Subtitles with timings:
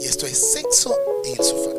[0.00, 0.94] y esto es Sexo
[1.24, 1.70] en el Sofá.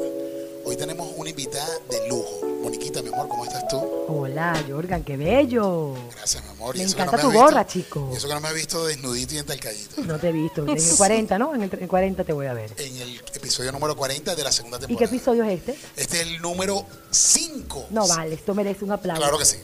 [0.65, 2.46] Hoy tenemos una invitada de lujo.
[2.62, 3.78] Moniquita, mi amor, ¿cómo estás tú?
[4.10, 5.94] Hola, Jorgan, qué bello.
[6.15, 6.76] Gracias, mi amor.
[6.76, 8.10] Me encanta me tu visto- gorra, chico.
[8.13, 10.01] y eso que no me has visto desnudito y entalcadito.
[10.03, 10.63] No te he visto.
[10.63, 11.55] En el 40, ¿no?
[11.55, 12.71] En el, en el 40 te voy a ver.
[12.78, 15.15] En el episodio número 40 de la segunda ¿Y qué temporada.
[15.15, 15.78] episodio es este?
[15.96, 17.88] Este es el número 5.
[17.91, 19.22] No vale, esto merece un aplauso.
[19.22, 19.58] Claro que sí.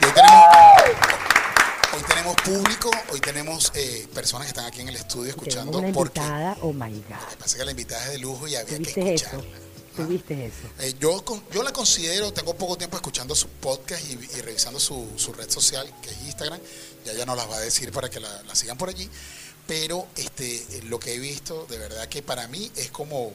[0.00, 0.44] Y hoy tenemos,
[1.94, 5.92] hoy tenemos público, hoy tenemos eh, personas que están aquí en el estudio escuchando una
[5.92, 7.36] porque invitada, oh my lo que God.
[7.38, 9.44] pasa es que la invitada es de lujo y había que escucharla.
[9.96, 10.56] ¿Tuviste eso?
[10.80, 15.06] Eh, yo, yo la considero, tengo poco tiempo escuchando su podcast y, y revisando su,
[15.16, 16.58] su red social, que es Instagram.
[17.04, 19.08] Ya ya nos las va a decir para que la, la sigan por allí.
[19.66, 23.32] Pero este, lo que he visto, de verdad que para mí es como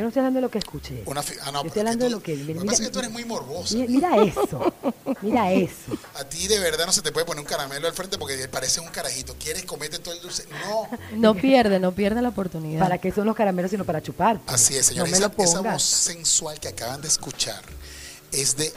[0.00, 1.02] Yo no estoy hablando de lo que escuché.
[1.04, 1.20] una...
[1.42, 2.92] Ah, no, Yo estoy hablando de lo que- Lo mira, que pasa es que mira-
[2.92, 3.74] tú eres muy morbosa.
[3.74, 4.74] Mira, mira eso.
[5.20, 5.92] Mira eso.
[6.14, 8.80] A ti de verdad no se te puede poner un caramelo al frente porque parece
[8.80, 9.34] un carajito.
[9.38, 10.44] ¿Quieres comerte todo el dulce?
[10.64, 10.88] No.
[11.16, 12.80] No pierde, no pierde la oportunidad.
[12.80, 14.40] ¿Para qué son los caramelos sino para chupar?
[14.46, 17.62] Así es, No me esa, lo esa voz sensual que acaban de escuchar
[18.32, 18.72] es de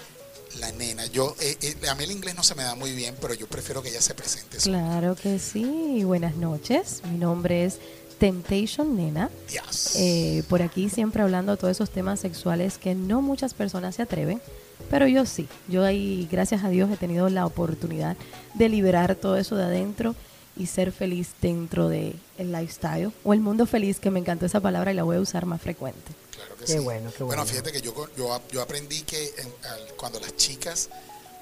[0.60, 1.06] la nena.
[1.08, 3.48] Yo, eh, eh, a mí el inglés no se me da muy bien, pero yo
[3.48, 4.60] prefiero que ella se presente.
[4.60, 4.80] sola.
[4.80, 6.04] Claro que sí.
[6.04, 7.02] Buenas noches.
[7.10, 7.80] Mi nombre es
[8.24, 9.30] Temptation Nena.
[9.50, 9.98] Yes.
[9.98, 14.02] Eh, por aquí siempre hablando de todos esos temas sexuales que no muchas personas se
[14.02, 14.42] atreven,
[14.90, 15.50] pero yo sí.
[15.68, 18.16] Yo ahí, gracias a Dios, he tenido la oportunidad
[18.54, 20.16] de liberar todo eso de adentro
[20.56, 24.62] y ser feliz dentro del el lifestyle o el mundo feliz, que me encantó esa
[24.62, 26.14] palabra y la voy a usar más frecuente.
[26.34, 27.46] Claro que Qué bueno, qué bueno.
[27.46, 30.88] fíjate que yo, yo, yo aprendí que en- al- cuando las chicas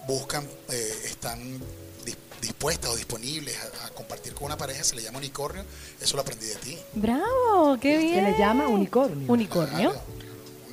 [0.08, 1.40] buscan, eh, están
[2.42, 5.64] dispuestas o disponibles a, a compartir con una pareja, se le llama unicornio.
[6.02, 6.78] Eso lo aprendí de ti.
[6.94, 7.78] ¡Bravo!
[7.80, 8.16] ¡Qué bien!
[8.26, 9.32] Se le llama unicornio.
[9.32, 9.92] Unicornio.
[9.92, 10.06] Claro,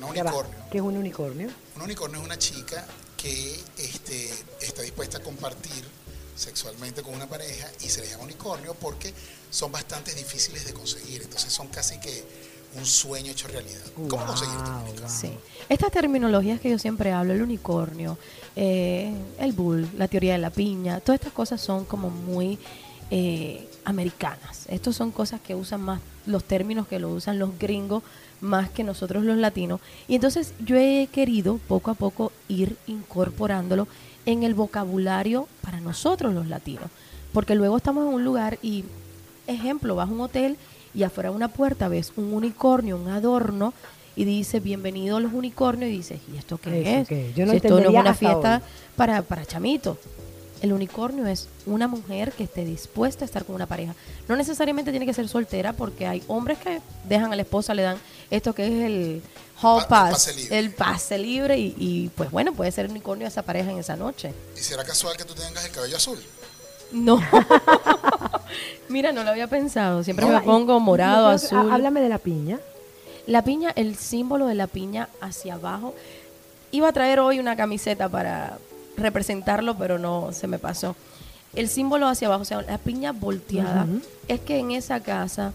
[0.07, 0.65] Un Ya va, unicornio.
[0.71, 1.49] ¿Qué es un unicornio?
[1.75, 4.29] Un unicornio es una chica que este,
[4.61, 5.85] está dispuesta a compartir
[6.35, 9.13] sexualmente con una pareja y se le llama unicornio porque
[9.51, 11.21] son bastante difíciles de conseguir.
[11.21, 12.23] Entonces son casi que
[12.75, 13.81] un sueño hecho realidad.
[13.95, 15.09] ¿Cómo Wow, conseguirte wow.
[15.09, 15.31] Sí.
[15.67, 18.17] Estas terminologías que yo siempre hablo, el unicornio,
[18.55, 22.57] eh, el bull, la teoría de la piña, todas estas cosas son como muy
[23.11, 24.65] eh, americanas.
[24.69, 28.03] Estos son cosas que usan más los términos que lo usan los gringos
[28.41, 29.81] más que nosotros los latinos.
[30.07, 33.87] Y entonces yo he querido poco a poco ir incorporándolo
[34.25, 36.89] en el vocabulario para nosotros los latinos.
[37.33, 38.85] Porque luego estamos en un lugar y,
[39.47, 40.57] ejemplo, vas a un hotel
[40.93, 43.73] y afuera de una puerta ves un unicornio, un adorno,
[44.15, 47.07] y dice, bienvenido a los unicornios, y dices, ¿y esto qué ¿Eso es?
[47.07, 47.33] qué?
[47.35, 48.69] Yo no Si esto no es una fiesta hoy.
[48.95, 49.97] para, para chamitos.
[50.61, 53.95] El unicornio es una mujer que esté dispuesta a estar con una pareja.
[54.27, 57.83] No necesariamente tiene que ser soltera porque hay hombres que dejan a la esposa, le
[57.83, 57.97] dan
[58.29, 59.21] esto que es el
[59.61, 60.59] hall Pa- pass, pase libre.
[60.59, 64.33] el pase libre y, y, pues bueno, puede ser unicornio esa pareja en esa noche.
[64.57, 66.19] ¿Y será casual que tú tengas el cabello azul?
[66.91, 67.19] No.
[68.89, 70.03] Mira, no lo había pensado.
[70.03, 71.57] Siempre me pongo morado, que- azul.
[71.71, 72.59] há- Háblame de la piña.
[73.27, 75.93] La piña, el símbolo de la piña hacia abajo.
[76.71, 78.57] Iba a traer hoy una camiseta para
[78.97, 80.95] representarlo, pero no se me pasó.
[81.53, 83.87] El símbolo hacia abajo, o sea, la piña volteada,
[84.27, 85.51] es que en esa casa,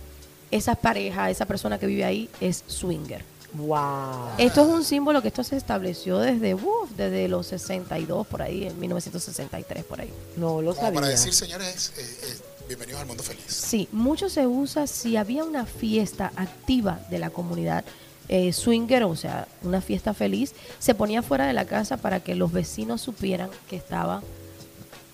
[0.50, 3.24] esa pareja, esa persona que vive ahí es swinger.
[3.54, 4.30] Wow.
[4.38, 8.66] Esto es un símbolo que esto se estableció desde, uf, desde los 62 por ahí,
[8.66, 10.12] en 1963 por ahí.
[10.36, 11.00] No lo Como sabía.
[11.00, 12.36] para decir, señores, eh, eh,
[12.68, 13.44] bienvenidos al mundo feliz.
[13.46, 17.84] Sí, mucho se usa si había una fiesta activa de la comunidad
[18.28, 22.34] eh, swinger, o sea, una fiesta feliz, se ponía fuera de la casa para que
[22.34, 24.22] los vecinos supieran que estaba,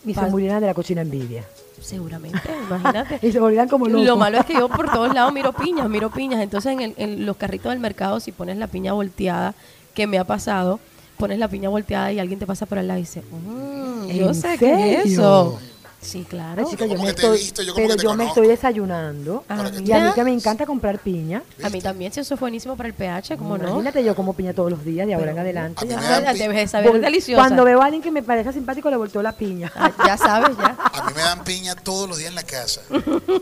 [0.07, 1.45] y se murieran de la cochina envidia.
[1.81, 3.19] Seguramente, imagínate.
[3.27, 4.07] Y se volvían como locos.
[4.07, 6.41] Lo malo es que yo por todos lados miro piñas, miro piñas.
[6.43, 9.55] Entonces en, el- en los carritos del mercado, si pones la piña volteada,
[9.95, 10.79] que me ha pasado,
[11.19, 14.29] pones la piña volteada y alguien te pasa por al lado y dice, "Mm, yo
[14.29, 15.59] ¿En sé qué es eso.
[16.03, 16.63] Sí, claro.
[16.63, 18.15] Yo yo como me que te he estoy, visto, yo como pero que te yo
[18.15, 19.45] me estoy desayunando.
[19.49, 21.43] Ah, y a mí que me encanta comprar piña.
[21.63, 23.69] A mí también, si eso es buenísimo para el pH, ¿cómo no?
[23.69, 25.87] Imagínate, yo como piña todos los días, de ahora en adelante.
[25.87, 26.29] Ya sabes.
[26.29, 27.43] Ah, Debes de saber Vol- deliciosa.
[27.43, 29.71] Cuando veo a alguien que me parezca simpático, le volteo la piña.
[29.77, 30.77] Ah, ya sabes, ya.
[30.93, 32.81] A mí me dan piña todos los días en la casa.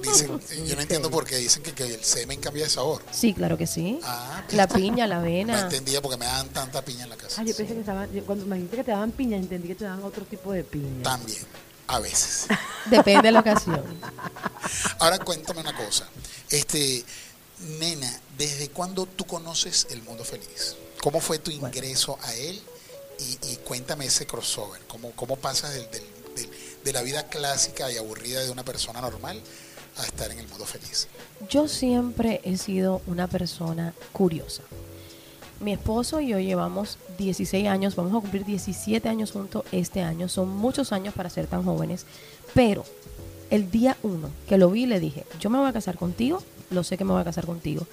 [0.02, 3.02] Dicen, yo no entiendo por qué dicen que, que el semen cambia de sabor.
[3.12, 4.00] Sí, claro que sí.
[4.02, 5.60] Ah, La piña, la no avena.
[5.60, 7.40] entendía porque me dan tanta piña en la casa.
[7.40, 9.74] Ay, yo pensé que estaban, yo cuando me dijiste que te daban piña, entendí que
[9.76, 11.02] te daban otro tipo de piña.
[11.04, 11.38] También,
[11.88, 12.46] a veces.
[12.86, 13.82] Depende de la ocasión.
[14.98, 16.06] Ahora cuéntame una cosa.
[16.50, 17.04] Este,
[17.80, 20.76] nena, ¿desde cuándo tú conoces el mundo feliz?
[21.02, 22.60] ¿Cómo fue tu ingreso a él?
[23.18, 24.80] Y, y cuéntame ese crossover.
[24.86, 26.50] ¿Cómo, cómo pasas del- del- del-
[26.84, 29.40] de la vida clásica y aburrida de una persona normal
[29.96, 31.08] a estar en el mundo feliz?
[31.50, 34.62] Yo siempre he sido una persona curiosa.
[35.60, 40.28] Mi esposo y yo llevamos 16 años, vamos a cumplir 17 años juntos este año.
[40.28, 42.06] Son muchos años para ser tan jóvenes.
[42.54, 42.84] Pero
[43.50, 46.84] el día uno que lo vi, le dije, yo me voy a casar contigo lo
[46.84, 47.86] sé que me voy a casar contigo.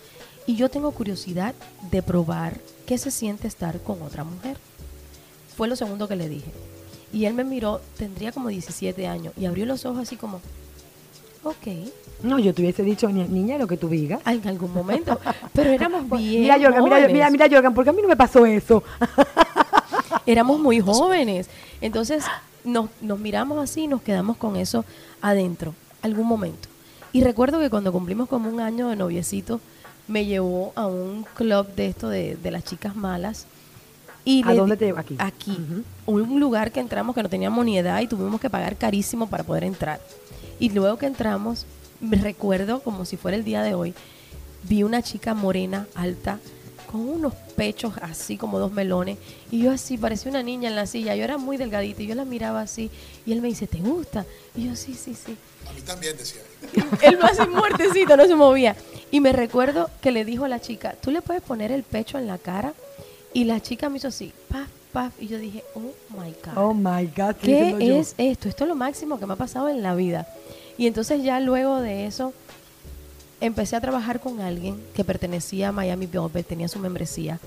[0.46, 1.56] Y yo tengo curiosidad
[1.92, 4.58] de probar qué se siente estar con otra mujer.
[5.56, 6.52] Fue lo segundo que le dije.
[7.14, 10.42] Y él me miró, tendría como 17 años, y abrió los ojos así como,
[11.46, 11.68] ok,
[12.24, 14.20] No, yo te hubiese dicho, "Ni- niña, lo que tú digas.
[14.26, 15.20] en algún momento.
[15.54, 18.46] Pero éramos bien mira, Jorgan, mira, mira, mira, Jorgan, porque a mí no me pasó
[18.46, 18.84] eso.
[20.26, 21.50] éramos muy jóvenes.
[21.82, 22.24] Entonces
[22.64, 24.86] nos, nos miramos así y nos quedamos con eso
[25.22, 26.68] adentro, algún momento.
[27.14, 29.62] Y recuerdo que cuando cumplimos como un año de noviecito,
[30.08, 33.46] me llevó a un club de esto de, de las chicas malas.
[34.28, 35.00] Y ¿A dónde te llevó?
[35.00, 35.16] Aquí.
[35.20, 35.58] Aquí.
[36.08, 39.44] Un lugar que entramos que no teníamos ni edad y tuvimos que pagar carísimo para
[39.44, 40.00] poder entrar.
[40.60, 41.66] Y luego que entramos,
[42.00, 43.94] me recuerdo como si fuera el día de hoy,
[44.64, 46.40] vi una chica morena, alta,
[46.92, 49.18] con unos pechos así como dos melones.
[49.52, 51.16] Y yo así, parecía una niña en la silla.
[51.16, 52.90] Yo era muy delgadita y yo la miraba así.
[53.26, 54.26] Y él me dice, ¿te gusta?
[54.56, 55.36] Y yo, sí, sí, sí.
[55.70, 56.42] A mí también decía.
[57.02, 58.76] Él más así muertecito, no se movía.
[59.12, 62.18] Y me recuerdo que le dijo a la chica, ¿tú le puedes poner el pecho
[62.18, 62.74] en la cara?
[63.34, 65.14] Y la chica me hizo así, paf, paf.
[65.22, 66.58] Y yo dije, oh my God.
[66.58, 67.36] Oh my God.
[67.42, 68.00] ¿Qué yo.
[68.00, 68.48] es esto?
[68.48, 70.26] Esto es lo máximo que me ha pasado en la vida.
[70.78, 72.34] Y entonces ya luego de eso
[73.42, 77.40] empecé a trabajar con alguien que pertenecía a Miami Velvet, tenía su membresía.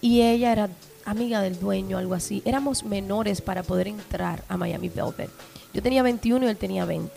[0.00, 0.70] Y ella era
[1.04, 2.42] amiga del dueño, algo así.
[2.44, 5.30] Éramos menores para poder entrar a Miami Velvet.
[5.74, 7.10] Yo tenía 21 y él tenía 20.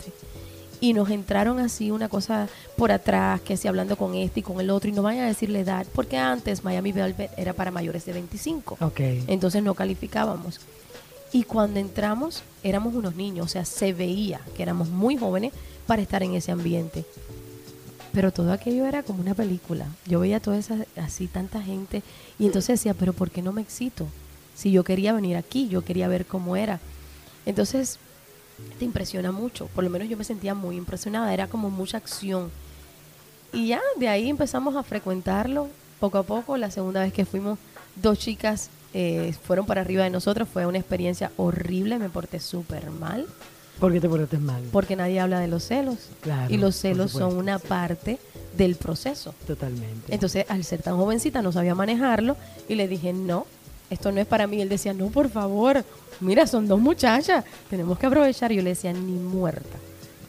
[0.80, 4.60] Y nos entraron así una cosa por atrás, que si hablando con este y con
[4.60, 8.06] el otro, y no vayan a decirle edad, porque antes Miami Velvet era para mayores
[8.06, 8.78] de 25.
[8.80, 9.00] Ok.
[9.26, 10.60] Entonces no calificábamos.
[11.32, 15.52] Y cuando entramos éramos unos niños, o sea, se veía que éramos muy jóvenes
[15.86, 17.04] para estar en ese ambiente.
[18.12, 19.86] Pero todo aquello era como una película.
[20.06, 22.02] Yo veía toda esa, así tanta gente
[22.38, 24.06] y entonces decía, pero ¿por qué no me excito?
[24.56, 26.80] Si yo quería venir aquí, yo quería ver cómo era.
[27.46, 27.98] Entonces
[28.78, 32.50] te impresiona mucho, por lo menos yo me sentía muy impresionada, era como mucha acción.
[33.52, 35.68] Y ya de ahí empezamos a frecuentarlo
[35.98, 36.56] poco a poco.
[36.56, 37.58] La segunda vez que fuimos,
[37.96, 40.48] dos chicas eh, fueron para arriba de nosotros.
[40.48, 43.26] Fue una experiencia horrible, me porté súper mal,
[43.80, 44.62] ¿Por qué te portaste mal?
[44.72, 46.10] porque nadie habla de los celos.
[46.20, 48.18] Claro, y los celos son una parte
[48.56, 49.34] del proceso.
[49.46, 50.12] Totalmente.
[50.12, 52.36] Entonces, al ser tan jovencita, no sabía manejarlo
[52.68, 53.46] y le dije, no,
[53.88, 54.60] esto no es para mí.
[54.60, 55.82] Él decía, no, por favor,
[56.20, 58.52] mira, son dos muchachas, tenemos que aprovechar.
[58.52, 59.76] Y yo le decía, ni muerta.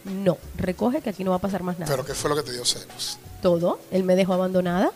[0.04, 1.90] No, recoge que aquí no va a pasar más nada.
[1.90, 3.18] Pero ¿qué fue lo que te dio celos?
[3.40, 4.90] Todo, él me dejó abandonada.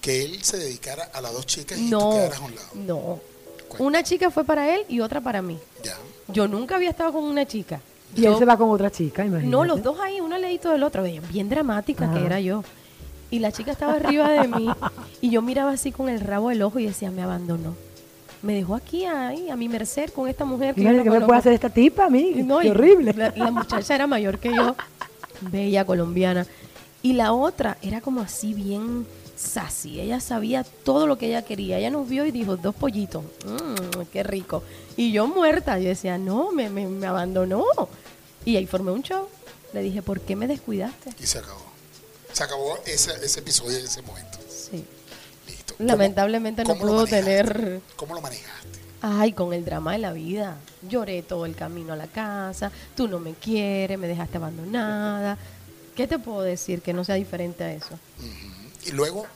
[0.00, 2.68] Que él se dedicara a las dos chicas y tú No, quedaras a un lado.
[2.74, 3.20] no.
[3.68, 3.84] Cuenta.
[3.84, 5.58] Una chica fue para él y otra para mí.
[5.82, 5.96] Ya.
[6.28, 7.80] Yo nunca había estado con una chica.
[8.14, 9.50] y Yo- él se va con otra chica, imagínate.
[9.50, 12.62] No, los dos ahí, uno leído del otro, bien bien dramática que era yo.
[13.30, 14.68] Y la chica estaba arriba de mí
[15.20, 17.74] y yo miraba así con el rabo del ojo y decía, me abandonó.
[18.42, 21.38] Me dejó aquí ahí, a mi merced con esta mujer que no ¿Qué me puede
[21.38, 22.32] hacer esta tipa a mí?
[22.36, 23.12] Y no, Qué horrible.
[23.14, 24.76] La, la muchacha era mayor que yo,
[25.40, 26.46] bella, colombiana.
[27.02, 29.06] Y la otra era como así bien
[29.36, 30.00] sassy.
[30.00, 31.78] Ella sabía todo lo que ella quería.
[31.78, 33.24] Ella nos vio y dijo, dos pollitos.
[33.44, 34.62] Mmm, qué rico.
[34.96, 37.64] Y yo muerta, yo decía, no, me, me, me abandonó.
[38.44, 39.28] Y ahí formé un show.
[39.72, 41.10] Le dije, ¿por qué me descuidaste?
[41.20, 41.64] Y se acabó.
[42.32, 44.38] Se acabó ese, ese episodio en ese momento.
[45.78, 45.82] Sí.
[45.82, 45.86] Listo.
[45.86, 47.80] ¿Cómo- Lamentablemente no pudo tener...
[47.96, 48.68] ¿Cómo lo manejaste?
[49.02, 50.56] Ay, con el drama de la vida.
[50.88, 52.72] Lloré todo el camino a la casa.
[52.96, 55.36] Tú no me quieres, me dejaste abandonada.
[55.94, 57.98] ¿Qué te puedo decir que no sea diferente a eso?
[58.84, 59.26] Y luego,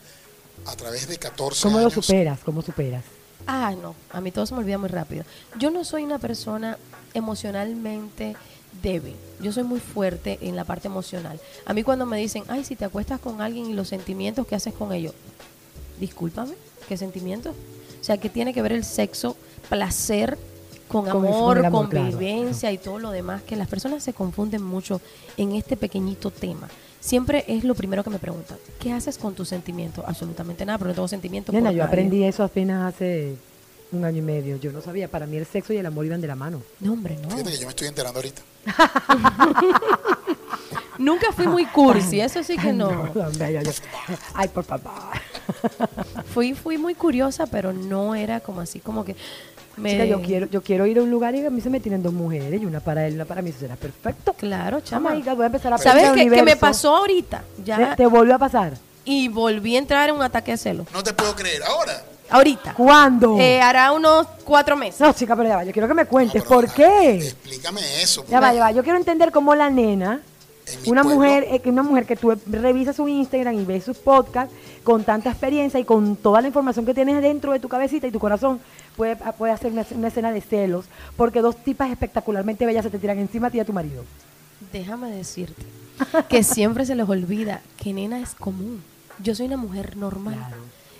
[0.67, 2.41] a través de 14 ¿Cómo lo años, superas?
[2.45, 3.05] ¿Cómo superas?
[3.47, 5.25] Ah, no, a mí todo se me olvida muy rápido.
[5.59, 6.77] Yo no soy una persona
[7.15, 8.37] emocionalmente
[8.83, 9.17] débil.
[9.41, 11.41] Yo soy muy fuerte en la parte emocional.
[11.65, 14.55] A mí cuando me dicen, ay, si te acuestas con alguien y los sentimientos que
[14.55, 15.15] haces con ellos,
[16.01, 16.55] discúlpame,
[16.89, 17.55] ¿qué sentimientos?
[18.01, 19.37] O sea, que tiene que ver el sexo,
[19.69, 20.39] placer
[20.89, 24.03] con Con el- amor, con el amor, convivencia y todo lo demás, que las personas
[24.03, 25.01] se confunden mucho
[25.37, 26.69] en este pequeñito tema.
[27.01, 30.05] Siempre es lo primero que me preguntan, ¿qué haces con tus sentimientos?
[30.07, 31.55] Absolutamente nada, pero no tengo sentimientos.
[31.55, 31.89] Nena, yo nadie.
[31.89, 33.37] aprendí eso apenas hace
[33.93, 34.57] un año y medio.
[34.57, 36.61] Yo no sabía, para mí el sexo y el amor iban de la mano.
[36.81, 37.31] No, hombre, no.
[37.31, 38.43] fíjate que yo me estoy enterando ahorita.
[40.99, 43.09] Nunca fui muy cursi, eso sí que no.
[44.35, 44.93] Ay, por favor.
[46.35, 49.17] Fui, fui muy curiosa, pero no era como así, como que
[49.77, 49.93] me...
[49.93, 52.03] Chica, yo quiero, yo quiero ir a un lugar y a mí se me tienen
[52.03, 53.51] dos mujeres y una para él y una para mí.
[53.51, 54.33] Eso será perfecto.
[54.35, 55.11] Claro, chama.
[55.11, 57.45] Chama, hija, voy a empezar a ¿Sabes qué, qué me pasó ahorita?
[57.65, 58.75] Ya, ¿Te, te volvió a pasar?
[59.05, 60.87] y volví a entrar en un ataque de celo.
[60.93, 61.63] No te puedo creer.
[61.65, 62.75] Ahora, Ahorita.
[62.75, 63.37] ¿Cuándo?
[63.41, 65.01] Eh, hará unos cuatro meses.
[65.01, 65.65] no, chica, pero ya va.
[65.65, 66.43] Yo quiero que me cuentes.
[66.45, 67.17] No, ¿Por qué?
[67.17, 68.25] Explícame eso.
[68.29, 68.71] Ya va, ya va.
[68.71, 70.21] Yo quiero entender cómo la nena,
[70.87, 73.99] una pueblo- mujer, eh, que una mujer que tú revisas su Instagram y ves sus
[73.99, 78.07] podcasts con tanta experiencia y con toda la información que tienes dentro de tu cabecita
[78.07, 78.61] y tu corazón,
[78.97, 80.87] puede, puede hacer una, una escena de celos
[81.17, 84.05] porque dos tipas espectacularmente bellas se te tiran encima a ti y a tu marido.
[84.73, 85.63] Déjame decirte
[86.29, 88.83] que siempre se les olvida que nena es común.
[89.23, 90.35] Yo soy una mujer normal.
[90.37, 90.57] Claro.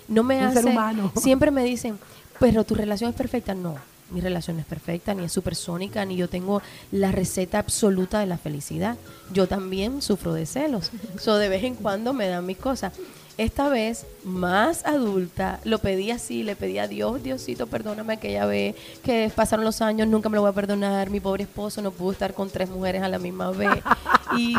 [0.07, 0.61] No me Un hace.
[0.61, 1.11] ser humano.
[1.15, 1.97] Siempre me dicen,
[2.39, 3.53] pero tu relación es perfecta.
[3.55, 3.75] No,
[4.11, 8.25] mi relación no es perfecta, ni es supersónica, ni yo tengo la receta absoluta de
[8.25, 8.97] la felicidad.
[9.33, 10.91] Yo también sufro de celos.
[11.19, 12.93] So, de vez en cuando me dan mis cosas.
[13.41, 18.75] Esta vez, más adulta, lo pedí así, le pedí a Dios, Diosito, perdóname aquella vez
[19.03, 22.11] que pasaron los años, nunca me lo voy a perdonar, mi pobre esposo no pudo
[22.11, 23.71] estar con tres mujeres a la misma vez.
[24.37, 24.55] Y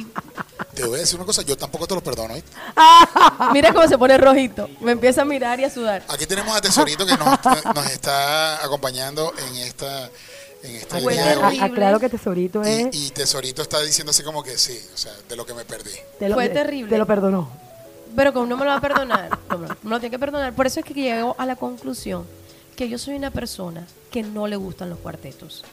[0.74, 2.34] Te voy a decir una cosa, yo tampoco te lo perdono.
[2.34, 2.50] ¿oíste?
[3.54, 6.02] mira cómo se pone rojito, me empieza a mirar y a sudar.
[6.08, 7.38] Aquí tenemos a Tesorito que nos,
[7.74, 10.10] nos está acompañando en esta
[10.64, 10.74] en
[11.06, 11.14] hoy.
[11.16, 11.60] terrible.
[11.62, 12.94] Aclaro que Tesorito es.
[12.94, 15.64] Y, y Tesorito está diciendo así como que sí, o sea, de lo que me
[15.64, 15.90] perdí.
[16.18, 16.90] te lo- fue te- terrible.
[16.90, 17.62] Te lo perdonó.
[18.14, 20.19] Pero como no me lo va a perdonar, no me, lo- me lo tiene que
[20.19, 20.54] perdonar.
[20.54, 22.25] Por eso es que llego a la conclusión
[22.76, 25.64] que yo soy una persona que no le gustan los cuartetos.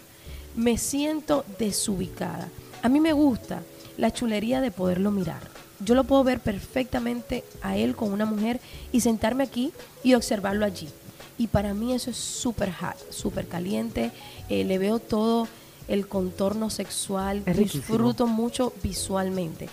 [0.56, 2.50] Me siento desubicada.
[2.82, 3.62] A mí me gusta
[3.98, 5.42] la chulería de poderlo mirar.
[5.82, 8.60] Yo lo puedo ver perfectamente a él con una mujer
[8.92, 9.72] y sentarme aquí
[10.04, 10.90] y observarlo allí.
[11.38, 14.12] Y para mí eso es súper hot, súper caliente.
[14.50, 15.48] Eh, le veo todo
[15.88, 17.44] el contorno sexual.
[17.46, 17.84] Es riquísimo.
[17.88, 19.70] disfruto mucho visualmente.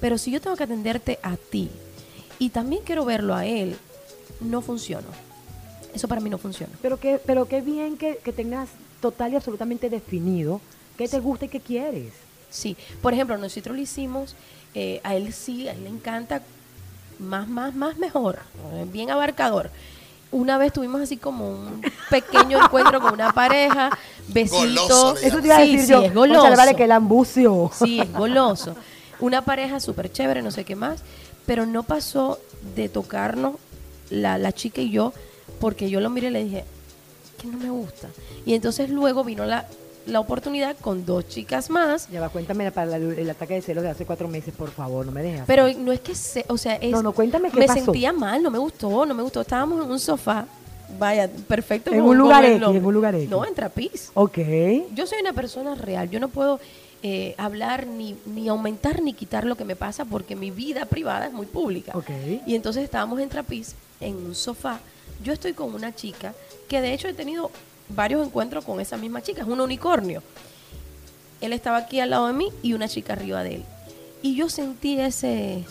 [0.00, 1.68] Pero si yo tengo que atenderte a ti
[2.40, 3.76] y también quiero verlo a él,
[4.40, 5.06] no funciona.
[5.94, 6.72] Eso para mí no funciona.
[6.82, 8.70] Pero qué, pero qué bien que, que tengas
[9.00, 10.60] total y absolutamente definido
[10.96, 12.12] qué te gusta y qué quieres.
[12.48, 14.34] Sí, por ejemplo, nosotros lo hicimos,
[14.74, 16.42] eh, a él sí, a él le encanta
[17.18, 18.40] más, más, más mejor,
[18.72, 19.70] eh, bien abarcador.
[20.32, 23.90] Una vez tuvimos así como un pequeño encuentro con una pareja,
[24.28, 25.22] besitos.
[25.22, 26.02] Eso te iba a decir sí, yo.
[26.02, 26.56] es goloso.
[26.56, 27.70] vale que el ambucio.
[27.74, 28.74] Sí, es goloso.
[29.18, 31.02] Una pareja súper chévere, no sé qué más,
[31.50, 32.38] pero no pasó
[32.76, 33.56] de tocarnos
[34.08, 35.12] la, la chica y yo,
[35.58, 36.64] porque yo lo miré y le dije,
[37.42, 38.06] que no me gusta.
[38.46, 39.66] Y entonces luego vino la,
[40.06, 43.82] la oportunidad con dos chicas más, Ya va, cuéntame para el, el ataque de celos
[43.82, 45.42] de hace cuatro meses, por favor, no me dejas.
[45.44, 47.80] pero no es que se, o sea, es, No, no, cuéntame qué me pasó.
[47.84, 49.40] sentía mal, no me gustó, no me gustó.
[49.40, 50.46] Estábamos en un sofá,
[51.00, 51.92] vaya, perfecto.
[51.92, 53.28] En un lugar X, en un lugar X.
[53.28, 54.12] No, en Trapiz.
[54.14, 54.38] Ok.
[54.94, 56.60] Yo soy una persona real, yo no puedo
[57.02, 61.26] eh, hablar ni, ni aumentar ni quitar lo que me pasa porque mi vida privada
[61.26, 61.92] es muy pública.
[61.94, 62.10] Ok.
[62.46, 64.80] Y entonces estábamos en Trapiz, en un sofá.
[65.22, 66.34] Yo estoy con una chica
[66.68, 67.50] que de hecho he tenido
[67.88, 70.22] varios encuentros con esa misma chica, es un unicornio.
[71.40, 73.64] Él estaba aquí al lado de mí y una chica arriba de él.
[74.22, 75.64] Y yo sentí ese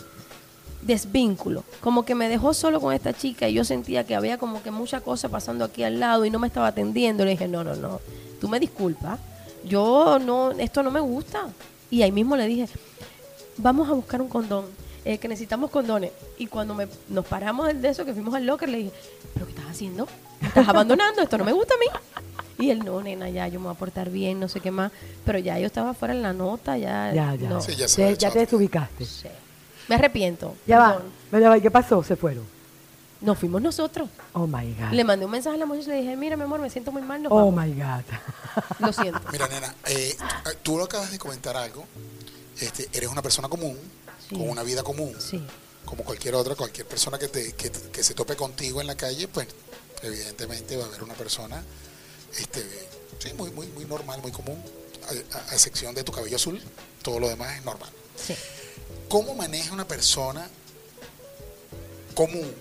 [0.82, 4.62] desvínculo, como que me dejó solo con esta chica y yo sentía que había como
[4.62, 7.24] que mucha cosa pasando aquí al lado y no me estaba atendiendo.
[7.24, 8.00] Le dije, no, no, no,
[8.40, 9.20] tú me disculpas,
[9.64, 11.48] yo no, esto no me gusta.
[11.90, 12.68] Y ahí mismo le dije,
[13.56, 14.66] vamos a buscar un condón,
[15.04, 16.12] eh, que necesitamos condones.
[16.38, 18.92] Y cuando me, nos paramos de eso, que fuimos al locker, le dije,
[19.34, 20.06] ¿pero qué estás haciendo?
[20.40, 21.22] ¿Me estás abandonando?
[21.22, 22.64] Esto no me gusta a mí.
[22.64, 24.92] Y él, no, nena, ya, yo me voy a portar bien, no sé qué más.
[25.24, 27.12] Pero ya yo estaba fuera en la nota, ya.
[27.14, 27.48] Ya, ya.
[27.48, 27.60] no.
[27.60, 29.04] Sí, ya se ya te desubicaste.
[29.04, 29.28] Sí.
[29.88, 30.54] Me arrepiento.
[30.66, 30.92] Ya va.
[31.30, 31.42] perdón.
[31.42, 32.02] Ya va, ¿y ¿Qué pasó?
[32.02, 32.44] Se fueron.
[33.20, 34.08] Nos fuimos nosotros.
[34.32, 34.92] Oh my God.
[34.92, 36.90] Le mandé un mensaje a la mujer y le dije, mira, mi amor, me siento
[36.90, 37.66] muy mal, nos Oh vamos.
[37.66, 38.04] my God.
[38.78, 39.20] Lo siento.
[39.30, 40.16] Mira, nena, eh,
[40.62, 41.84] tú lo acabas de comentar algo.
[42.58, 43.78] Este, eres una persona común,
[44.28, 44.36] Sí.
[44.36, 45.42] con una vida común, Sí.
[45.84, 49.28] como cualquier otra, cualquier persona que, te, que, que se tope contigo en la calle,
[49.28, 49.48] pues
[50.02, 51.62] evidentemente va a haber una persona
[52.38, 52.62] este,
[53.18, 54.62] sí, muy, muy, muy normal, muy común,
[55.04, 56.60] a, a- a excepción de tu cabello azul,
[57.02, 57.90] todo lo demás es normal.
[58.16, 58.34] Sí.
[59.08, 60.48] ¿Cómo maneja una persona
[62.14, 62.52] común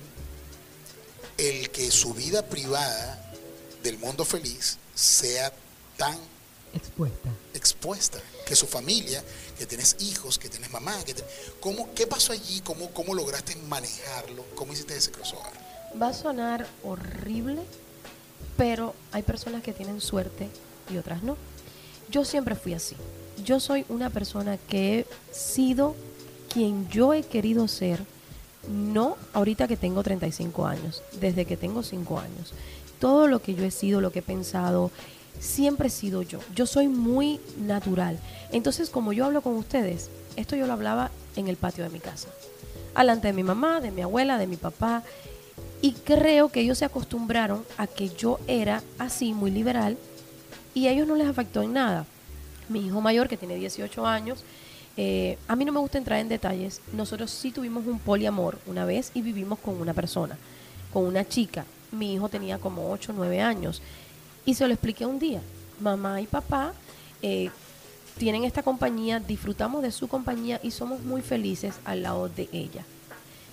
[1.39, 3.31] el que su vida privada
[3.83, 5.51] del mundo feliz sea
[5.97, 6.17] tan
[6.73, 7.29] Expuesta.
[7.53, 9.23] expuesta, que su familia,
[9.57, 11.23] que tienes hijos, que tienes mamá, que te-
[11.59, 12.61] ¿cómo, ¿qué pasó allí?
[12.61, 14.45] ¿Cómo, ¿Cómo lograste manejarlo?
[14.55, 15.51] ¿Cómo hiciste ese crossover?
[15.99, 17.61] Va a sonar horrible,
[18.57, 20.49] pero hay personas que tienen suerte
[20.91, 21.37] y otras no.
[22.11, 22.95] Yo siempre fui así.
[23.43, 25.95] Yo soy una persona que he sido
[26.53, 28.03] quien yo he querido ser,
[28.67, 32.53] no ahorita que tengo 35 años, desde que tengo 5 años.
[32.99, 34.91] Todo lo que yo he sido, lo que he pensado,
[35.39, 36.39] siempre he sido yo.
[36.53, 38.19] Yo soy muy natural.
[38.51, 41.99] Entonces, como yo hablo con ustedes, esto yo lo hablaba en el patio de mi
[41.99, 42.27] casa.
[42.93, 45.03] Alante de mi mamá, de mi abuela, de mi papá.
[45.81, 49.97] Y creo que ellos se acostumbraron a que yo era así, muy liberal,
[50.73, 52.05] y a ellos no les afectó en nada.
[52.67, 54.43] Mi hijo mayor, que tiene 18 años,
[54.97, 56.81] eh, a mí no me gusta entrar en detalles.
[56.93, 60.37] Nosotros sí tuvimos un poliamor una vez y vivimos con una persona,
[60.91, 61.65] con una chica.
[61.91, 63.81] Mi hijo tenía como 8 o 9 años.
[64.45, 65.41] Y se lo expliqué un día.
[65.79, 66.73] Mamá y papá
[67.21, 67.49] eh,
[68.17, 72.83] tienen esta compañía, disfrutamos de su compañía y somos muy felices al lado de ella.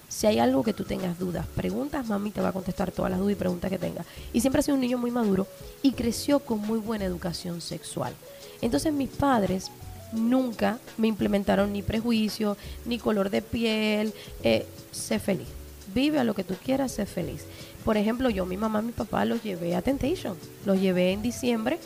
[0.08, 3.20] Si hay algo que tú tengas dudas, preguntas, mami te va a contestar todas las
[3.20, 4.06] dudas y preguntas que tengas.
[4.32, 5.46] Y siempre ha sido un niño muy maduro
[5.82, 8.14] y creció con muy buena educación sexual.
[8.60, 9.70] Entonces mis padres
[10.16, 14.12] nunca me implementaron ni prejuicio, ni color de piel.
[14.42, 15.48] Eh, sé feliz.
[15.94, 17.44] Vive a lo que tú quieras, sé feliz.
[17.84, 20.36] Por ejemplo, yo, mi mamá, mi papá los llevé a Temptation.
[20.64, 21.78] Los llevé en diciembre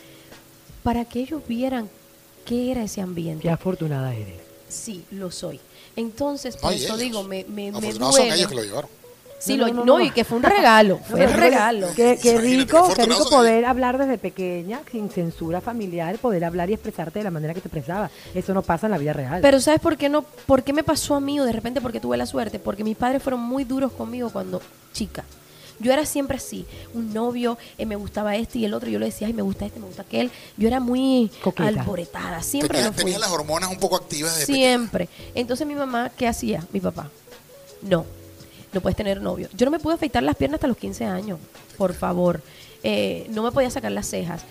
[0.83, 1.89] para que ellos vieran
[2.45, 3.43] qué era ese ambiente.
[3.43, 4.39] Qué afortunada eres.
[4.67, 5.59] Sí, lo soy.
[5.95, 6.99] Entonces, por eso ellos.
[6.99, 9.00] digo, me, me, me son ellos que lo llevaron.
[9.43, 11.87] Sí, No, lo- no, no, no, y que fue un regalo, fue un regalo.
[11.95, 17.19] Qué, rico, qué rico poder hablar desde pequeña, sin censura familiar, poder hablar y expresarte
[17.19, 18.11] de la manera que te expresaba.
[18.35, 19.41] Eso no pasa en la vida real.
[19.41, 20.21] Pero ¿sabes por qué no?
[20.21, 22.59] ¿Por qué me pasó a mí o de repente porque tuve la suerte?
[22.59, 24.61] Porque mis padres fueron muy duros conmigo cuando
[24.93, 25.23] chica.
[25.79, 29.07] Yo era siempre así, un novio, eh, me gustaba este y el otro, yo le
[29.07, 30.29] decía, ay, me gusta este, me gusta aquel.
[30.55, 31.67] Yo era muy Coqueta.
[31.69, 33.03] alboretada, siempre tenía, lo fui.
[33.05, 34.57] tenía las hormonas un poco activas de pequeña.
[34.67, 35.09] Siempre.
[35.33, 36.63] Entonces mi mamá, ¿qué hacía?
[36.71, 37.09] Mi papá.
[37.81, 38.05] No,
[38.73, 39.49] no puedes tener novio.
[39.53, 41.39] Yo no me pude afeitar las piernas hasta los 15 años,
[41.77, 42.41] por favor.
[42.83, 44.43] Eh, no me podía sacar las cejas.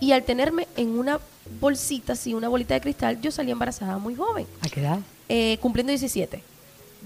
[0.00, 1.18] Y al tenerme en una
[1.60, 4.98] bolsita, así, una bolita de cristal, yo salí embarazada muy joven, ¿A qué edad?
[5.28, 6.42] eh, cumpliendo 17.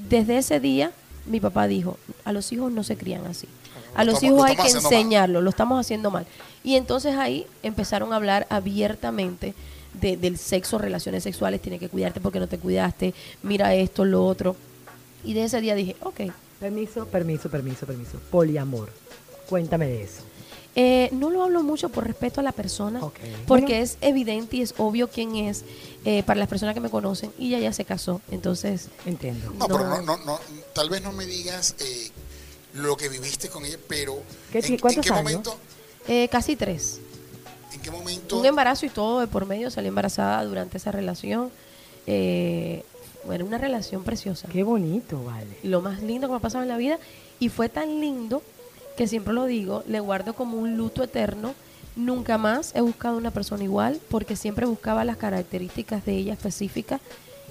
[0.09, 0.93] Desde ese día,
[1.27, 3.47] mi papá dijo, a los hijos no se crían así.
[3.95, 4.85] A Lo los estamos- hijos lo hay que mal.
[4.93, 6.27] enseñarlo, lo estamos haciendo mal.
[6.65, 9.55] Y entonces ahí empezaron a hablar abiertamente
[10.01, 14.25] de- del sexo, relaciones sexuales, tienes que cuidarte porque no te cuidaste, mira esto, lo
[14.27, 14.57] otro.
[15.25, 16.21] Y de ese día dije, ok,
[16.63, 18.19] Permiso, permiso, permiso, permiso.
[18.31, 18.89] Poliamor.
[19.49, 20.23] Cuéntame de eso.
[20.77, 23.69] Eh, no lo hablo mucho por respeto a la persona, porque Bueno.
[23.85, 25.65] es evidente y es obvio quién es
[26.05, 29.53] eh, para las personas que me conocen y ella ya se casó, entonces Entiendo.
[29.59, 30.01] No, pero No.
[30.01, 30.39] no, no, no,
[30.73, 32.11] tal vez no me digas eh,
[32.75, 35.23] lo que viviste con ella, pero ¿Qué ¿en, cuántos qué años?
[35.25, 35.57] momento,
[36.09, 37.01] eh, casi tres.
[37.75, 41.51] en qué momento, Un embarazo y todo de por medio, salí embarazada durante esa relación.
[43.25, 44.49] Bueno, una relación preciosa.
[44.49, 45.57] Qué bonito, vale.
[45.63, 46.99] Lo más lindo que me ha pasado en la vida.
[47.39, 48.43] Y fue tan lindo
[48.97, 51.55] que siempre lo digo, le guardo como un luto eterno.
[51.95, 57.01] Nunca más he buscado una persona igual porque siempre buscaba las características de ella específicas.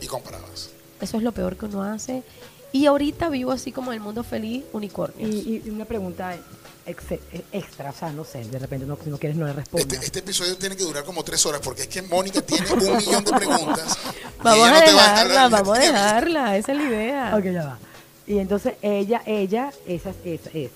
[0.02, 0.72] y comparabas?
[1.00, 2.24] Eso es lo peor que uno hace.
[2.72, 5.30] Y ahorita vivo así como en el mundo feliz, unicornios.
[5.30, 6.38] Y, y una pregunta
[6.86, 7.20] ex-
[7.52, 9.92] extra, o sea, no sé, de repente no, si no quieres no le respondas.
[9.92, 12.98] Este, este episodio tiene que durar como tres horas porque es que Mónica tiene un
[12.98, 13.98] millón de preguntas.
[14.44, 17.36] vamos a no dejarla, vamos a dejarla, esa es la idea.
[17.38, 17.80] Ok, ya va.
[18.28, 20.72] Y entonces ella, ella, esa es, es, es,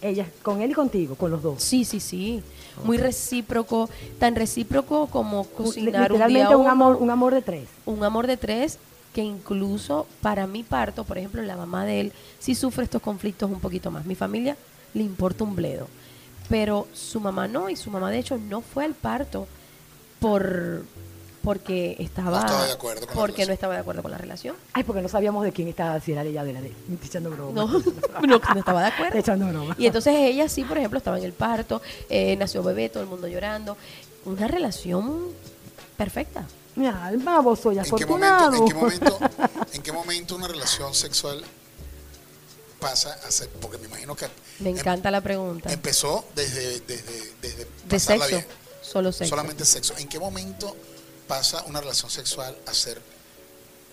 [0.00, 1.62] ella, con él y contigo, con los dos.
[1.62, 2.42] Sí, sí, sí.
[2.84, 7.68] Muy recíproco, tan recíproco como cocinar un día un amor, un amor de tres.
[7.84, 8.78] un amor de tres
[9.14, 13.50] que incluso para mi parto, por ejemplo, la mamá de él sí sufre estos conflictos
[13.50, 14.06] un poquito más.
[14.06, 14.56] Mi familia
[14.94, 15.88] le importa un bledo,
[16.48, 19.46] pero su mamá no y su mamá de hecho no fue al parto
[20.20, 20.84] por
[21.42, 23.52] porque estaba, No estaba de acuerdo con la porque no relación.
[23.54, 24.56] estaba de acuerdo con la relación.
[24.74, 26.72] Ay, porque no sabíamos de quién estaba, si era de ella o de la de.
[27.04, 27.52] Echando broma.
[27.52, 27.66] No,
[28.26, 29.18] no, no estaba de acuerdo.
[29.18, 29.74] Echando broma.
[29.76, 33.08] Y entonces ella sí, por ejemplo, estaba en el parto, eh, nació bebé, todo el
[33.08, 33.76] mundo llorando.
[34.24, 35.30] Una relación
[35.96, 36.46] perfecta.
[36.76, 38.54] Mi alma, vos soy ¿En qué, momento, afortunado.
[38.56, 39.18] en, qué momento,
[39.72, 41.42] ¿En qué momento una relación sexual
[42.82, 43.48] pasa a ser?
[43.48, 44.26] Porque me imagino que
[44.58, 45.72] Me em- encanta la pregunta.
[45.72, 48.46] empezó desde, desde, desde De sexo, bien.
[48.82, 49.30] solo sexo.
[49.30, 49.94] Solamente sexo.
[49.98, 50.76] ¿En qué momento
[51.28, 53.00] pasa una relación sexual a ser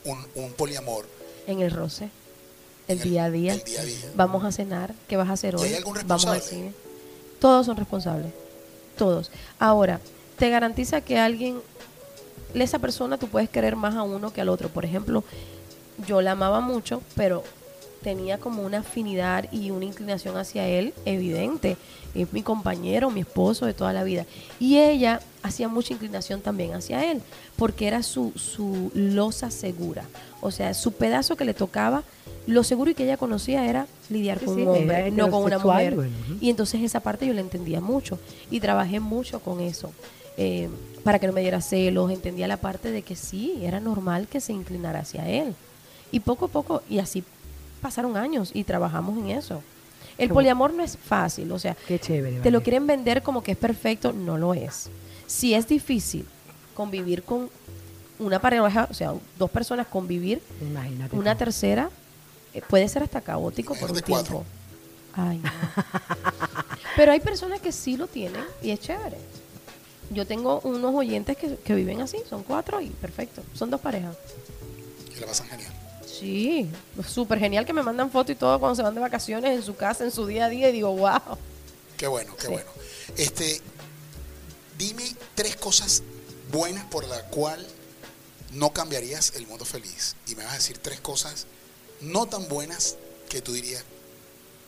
[0.06, 1.06] un, un poliamor?
[1.48, 2.10] En el roce,
[2.88, 3.54] el día a día.
[3.54, 4.12] el día a día.
[4.16, 5.68] Vamos a cenar, ¿qué vas a hacer ¿Y hoy?
[5.70, 6.50] hay algún Vamos al responsable?
[6.50, 6.74] cine.
[7.40, 8.34] Todos son responsables.
[8.98, 9.32] Todos.
[9.60, 10.02] Ahora,
[10.38, 11.62] te garantiza que alguien,
[12.54, 14.70] esa persona tú puedes querer más a uno que al otro.
[14.70, 15.24] Por ejemplo,
[16.08, 17.44] yo la amaba mucho, pero
[18.02, 21.78] tenía como una afinidad y una inclinación hacia él evidente.
[22.16, 24.26] Es mi compañero, mi esposo de toda la vida.
[24.60, 27.22] Y ella hacía mucha inclinación también hacia él,
[27.56, 30.04] porque era su, su losa segura.
[30.42, 32.04] O sea, su pedazo que le tocaba,
[32.48, 35.44] lo seguro y que ella conocía era lidiar Sí, con sí, un hombre, no con
[35.44, 35.96] una mujer.
[35.96, 36.12] bueno.
[36.42, 38.18] Y entonces esa parte yo la entendía mucho
[38.50, 39.92] y trabajé mucho con eso.
[40.38, 40.70] eh,
[41.04, 44.40] para que no me diera celos, entendía la parte de que sí, era normal que
[44.42, 45.54] se inclinara hacia él.
[46.12, 47.24] Y poco a poco, y así
[47.80, 49.62] pasaron años y trabajamos en eso.
[50.18, 52.42] El poliamor no es fácil, o sea, Qué chévere.
[52.42, 54.90] te lo quieren vender como que es perfecto, no lo es.
[55.28, 56.26] Si es difícil
[56.76, 57.50] convivir con
[58.20, 61.16] una pareja, o sea, dos personas convivir, Imagínate.
[61.16, 61.40] una tú.
[61.40, 61.90] tercera
[62.54, 64.16] eh, puede ser hasta caótico por un cuatro.
[64.16, 64.46] tiempo.
[65.16, 65.50] Ay, no.
[66.98, 69.18] Pero hay personas que sí lo tienen y es chévere.
[70.12, 73.42] Yo tengo unos oyentes que, que viven así, son cuatro y perfecto.
[73.54, 74.18] Son dos parejas.
[75.16, 75.72] Y la pasan genial.
[76.20, 76.70] Sí,
[77.08, 79.76] súper genial que me mandan fotos y todo cuando se van de vacaciones en su
[79.76, 81.38] casa, en su día a día y digo, wow.
[81.98, 82.52] Qué bueno, qué Sí.
[82.52, 82.70] bueno.
[83.18, 83.62] Este,
[84.78, 85.04] dime
[85.36, 86.04] tres cosas
[86.52, 87.66] buenas por la cual
[88.54, 90.16] no cambiarías el mundo feliz.
[90.28, 91.46] Y me vas a decir tres cosas
[92.02, 92.98] no tan buenas
[93.30, 93.84] que tú dirías,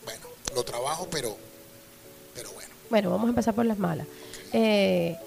[0.06, 1.38] bueno, lo trabajo, pero,
[2.36, 2.70] pero bueno.
[2.90, 4.06] Bueno, vamos a empezar por las malas.
[4.54, 5.18] Eh,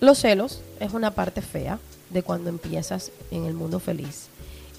[0.00, 1.78] los celos es una parte fea.
[2.10, 4.27] de cuando empiezas en el mundo feliz.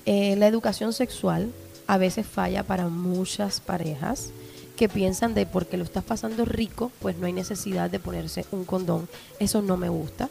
[0.05, 1.51] Eh, la educación sexual
[1.87, 4.31] a veces falla para muchas parejas
[4.77, 8.63] que piensan de porque lo estás pasando rico, pues no hay necesidad de ponerse un
[8.63, 9.09] condón.
[9.39, 10.29] Eso no me gusta.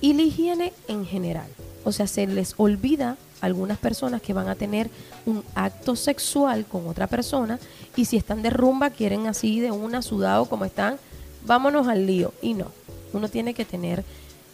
[0.00, 1.48] Y la higiene en general.
[1.84, 4.90] O sea, se les olvida a algunas personas que van a tener
[5.24, 7.58] un acto sexual con otra persona
[7.96, 10.98] y si están de rumba quieren así de una sudado como están,
[11.46, 12.34] vámonos al lío.
[12.42, 12.66] Y no,
[13.12, 14.04] uno tiene que tener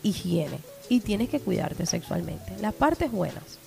[0.03, 2.57] higiene y tienes que cuidarte sexualmente.
[2.61, 3.59] Las partes buenas,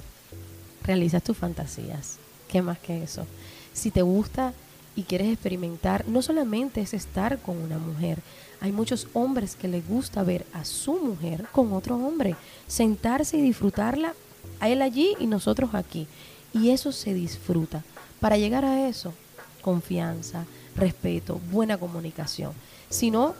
[0.83, 2.17] realizas tus fantasías.
[2.47, 3.25] ¿Qué más que eso?
[3.73, 4.53] Si te gusta
[4.95, 8.19] y quieres experimentar, no solamente es estar con una mujer.
[8.59, 12.35] Hay muchos hombres que les gusta ver a su mujer con otro hombre,
[12.67, 14.13] sentarse y disfrutarla
[14.59, 16.07] a él allí y nosotros aquí.
[16.53, 17.83] Y eso se disfruta.
[18.19, 19.13] Para llegar a eso,
[19.61, 22.53] confianza, respeto, buena comunicación.
[22.89, 23.33] Si no,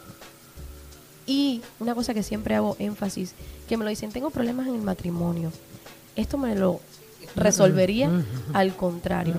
[1.28, 3.34] y una cosa que siempre hago énfasis,
[3.68, 5.52] que me lo dicen, tengo problemas en el matrimonio.
[6.16, 6.80] Esto me lo
[7.36, 8.10] resolvería
[8.54, 9.36] al contrario.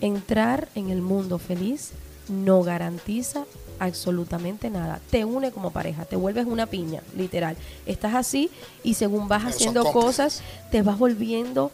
[0.00, 1.92] Entrar en el mundo feliz
[2.28, 3.44] no garantiza
[3.78, 5.00] absolutamente nada.
[5.10, 7.56] Te une como pareja, te vuelves una piña, literal.
[7.84, 8.50] Estás así
[8.82, 11.70] y según vas Pero haciendo cosas, te vas volviendo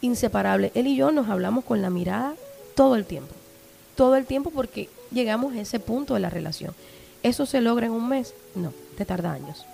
[0.00, 0.72] inseparable.
[0.74, 2.34] Él y yo nos hablamos con la mirada
[2.74, 3.34] todo el tiempo.
[3.96, 6.74] Todo el tiempo porque llegamos a ese punto de la relación.
[7.22, 8.34] ¿Eso se logra en un mes?
[8.54, 9.66] No, te tarda años.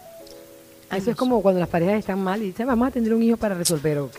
[0.91, 3.37] Eso es como cuando las parejas están mal y dicen, vamos a tener un hijo
[3.37, 3.99] para resolver.
[3.99, 4.11] o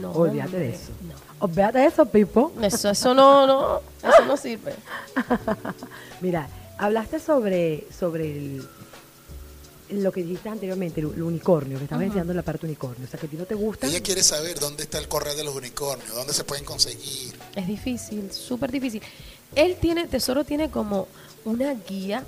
[0.00, 0.90] No, Olvídate de eso.
[1.06, 1.14] no.
[1.44, 2.52] Olvídate de eso, Pipo.
[2.62, 4.74] Eso, eso no, no, eso no sirve.
[6.20, 6.48] Mira,
[6.78, 8.68] hablaste sobre, sobre el-
[9.90, 13.06] lo que dijiste anteriormente, el, el unicornio, que estabas enseñando la parte unicornio.
[13.06, 13.86] O sea, que a ti no te gusta.
[13.86, 17.36] Ella quiere saber dónde está el correo de los unicornios, dónde se pueden conseguir.
[17.54, 19.00] Es difícil, súper difícil.
[19.54, 21.06] Él tiene, Tesoro tiene como
[21.44, 22.24] una guía.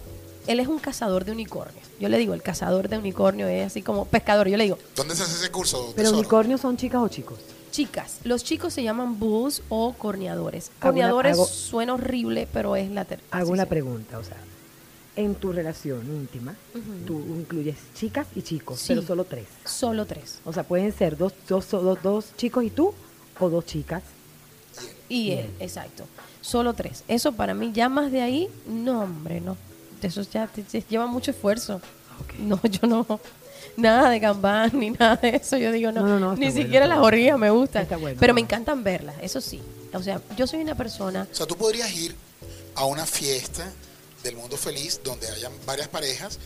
[0.48, 1.80] Él es un cazador de unicornio.
[2.00, 4.48] Yo le digo, el cazador de unicornio es así como pescador.
[4.48, 5.92] Yo le digo, ¿Dónde se hace ese curso?
[5.94, 7.38] Pero unicornios son chicas o chicos.
[7.70, 10.66] chicas, los chicos se llaman bulls o corneadores.
[10.66, 10.80] Hago una-
[11.10, 14.38] Corneadores hago- suena horrible, pero es la ter- Hago una pregunta, o sea,
[15.16, 16.54] en tu relación íntima,
[17.06, 18.88] tú incluyes chicas y chicos, Sí.
[18.94, 19.46] pero solo tres.
[19.66, 20.38] Solo tres.
[20.46, 22.94] O sea, pueden ser dos, dos, dos, dos chicos y tú,
[23.38, 24.02] o dos chicas.
[25.10, 26.04] Y él, exacto.
[26.40, 27.04] Solo tres.
[27.08, 29.56] Eso para mí, ya más de ahí, no, hombre, no.
[30.02, 31.80] Eso ya te- te lleva mucho esfuerzo.
[32.38, 33.20] No, yo no.
[33.76, 35.56] Nada de gambán ni nada de eso.
[35.56, 36.02] Yo digo, no.
[36.02, 37.82] No, no, ni bueno, siquiera las orgías me gustan.
[37.82, 39.60] Está bueno, pero me encantan verlas, eso sí.
[39.94, 41.26] O sea, yo soy una persona.
[41.30, 42.14] O sea, tú podrías ir
[42.74, 43.70] a una fiesta
[44.22, 46.38] del mundo feliz donde hayan varias parejas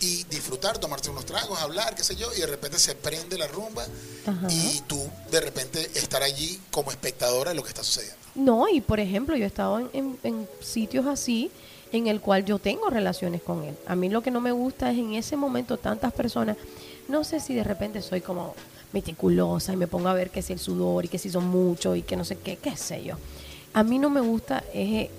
[0.00, 3.46] y disfrutar, tomarte unos tragos, hablar, qué sé yo, y de repente se prende la
[3.46, 3.86] rumba
[4.26, 4.46] Ajá.
[4.50, 8.16] y tú de repente estar allí como espectadora de lo que está sucediendo.
[8.34, 11.50] No, y por ejemplo, yo he estado en, en- en sitios así
[11.92, 13.74] en el cual yo tengo relaciones con él.
[13.86, 16.56] A mí lo que no me gusta es en ese momento tantas personas.
[17.08, 18.54] No sé si de repente soy como
[18.92, 21.96] meticulosa y me pongo a ver que si el sudor y que si son muchos
[21.96, 23.16] y que no sé qué, qué sé yo.
[23.72, 25.10] A mí no me gusta es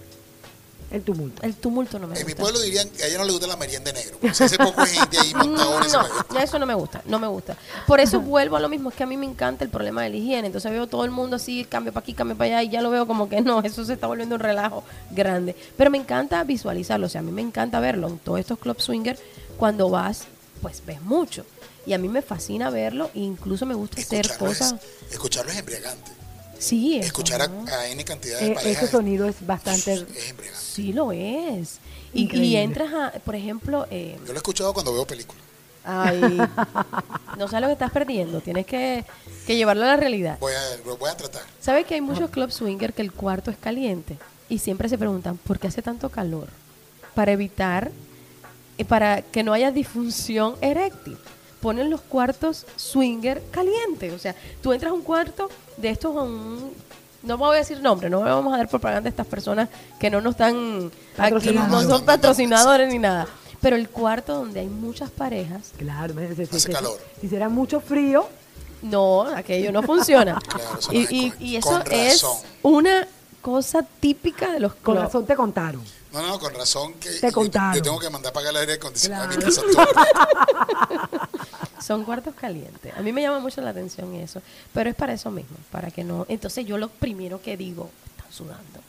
[0.90, 1.44] El tumulto.
[1.44, 2.42] el tumulto, no me En mi gusta.
[2.44, 4.18] pueblo dirían que a ella no le gusta la merienda de negro.
[4.34, 7.58] se hace poco gente ahí en No, eso no me gusta, no me gusta.
[7.86, 10.10] Por eso vuelvo a lo mismo, es que a mí me encanta el problema de
[10.12, 10.48] la higiene.
[10.48, 12.90] Entonces veo todo el mundo así, cambio para aquí, cambio para allá, y ya lo
[12.90, 15.56] veo como que no, eso se está volviendo un relajo grande.
[15.76, 18.80] Pero me encanta visualizarlo, o sea, a mí me encanta verlo en todos estos club
[18.80, 19.20] swinger,
[19.58, 20.24] cuando vas,
[20.62, 21.46] pues ves mucho.
[21.86, 24.76] Y a mí me fascina verlo, e incluso me gusta hacer Escucharlo es, cosas.
[25.12, 26.12] escucharlo es embriagante.
[26.60, 27.66] Sí, eso, Escuchar a, ¿no?
[27.72, 29.94] a N cantidad de parejas ese sonido es bastante...
[29.94, 30.66] es embriagante.
[30.66, 31.80] Sí lo es.
[32.14, 35.44] Y, entras a, por ejemplo, eh, Yo lo he escuchado cuando veo películas.
[35.84, 36.20] ay,
[37.38, 39.06] no sabes lo que estás perdiendo, tienes que,
[39.46, 40.38] que llevarlo a la realidad.
[40.40, 41.44] Voy a, lo voy a tratar.
[41.62, 44.18] ¿Sabes que hay muchos club swinger que el cuarto es caliente?
[44.50, 46.48] Y siempre se preguntan, ¿por qué hace tanto calor?
[47.14, 47.92] Para evitar,
[48.78, 51.18] eh, para que no haya disfunción eréctil.
[51.62, 54.14] Ponen los cuartos swinger calientes.
[54.14, 56.72] O sea, tú entras a un cuarto de estos a un...
[57.24, 59.68] No voy a decir nombre, no vamos a dar propaganda a estas personas
[60.00, 63.28] que no nos están aquí, no son patrocinadores ni nada.
[63.60, 67.00] Pero el cuarto donde hay muchas parejas, Claro, me- si, si- Hace calor.
[67.20, 68.28] si será mucho frío,
[68.84, 70.40] No, aquello no funciona.
[70.48, 72.26] Claro, y, es y- con- y eso con es
[72.62, 73.08] una
[73.42, 75.06] cosa típica de los con clubs.
[75.08, 75.82] razón te contaron.
[76.12, 77.76] No, no, con razón que Te yo- contaron.
[77.76, 79.62] Yo, tengo que mandar a pagar el aire acondicionado a mi casa.
[81.82, 82.94] Son cuartos calientes.
[82.98, 84.42] A mí me llama mucho la atención eso.
[84.74, 86.26] Pero es para eso mismo, para que no.
[86.30, 88.80] Entonces yo lo primero que digo, están sudando.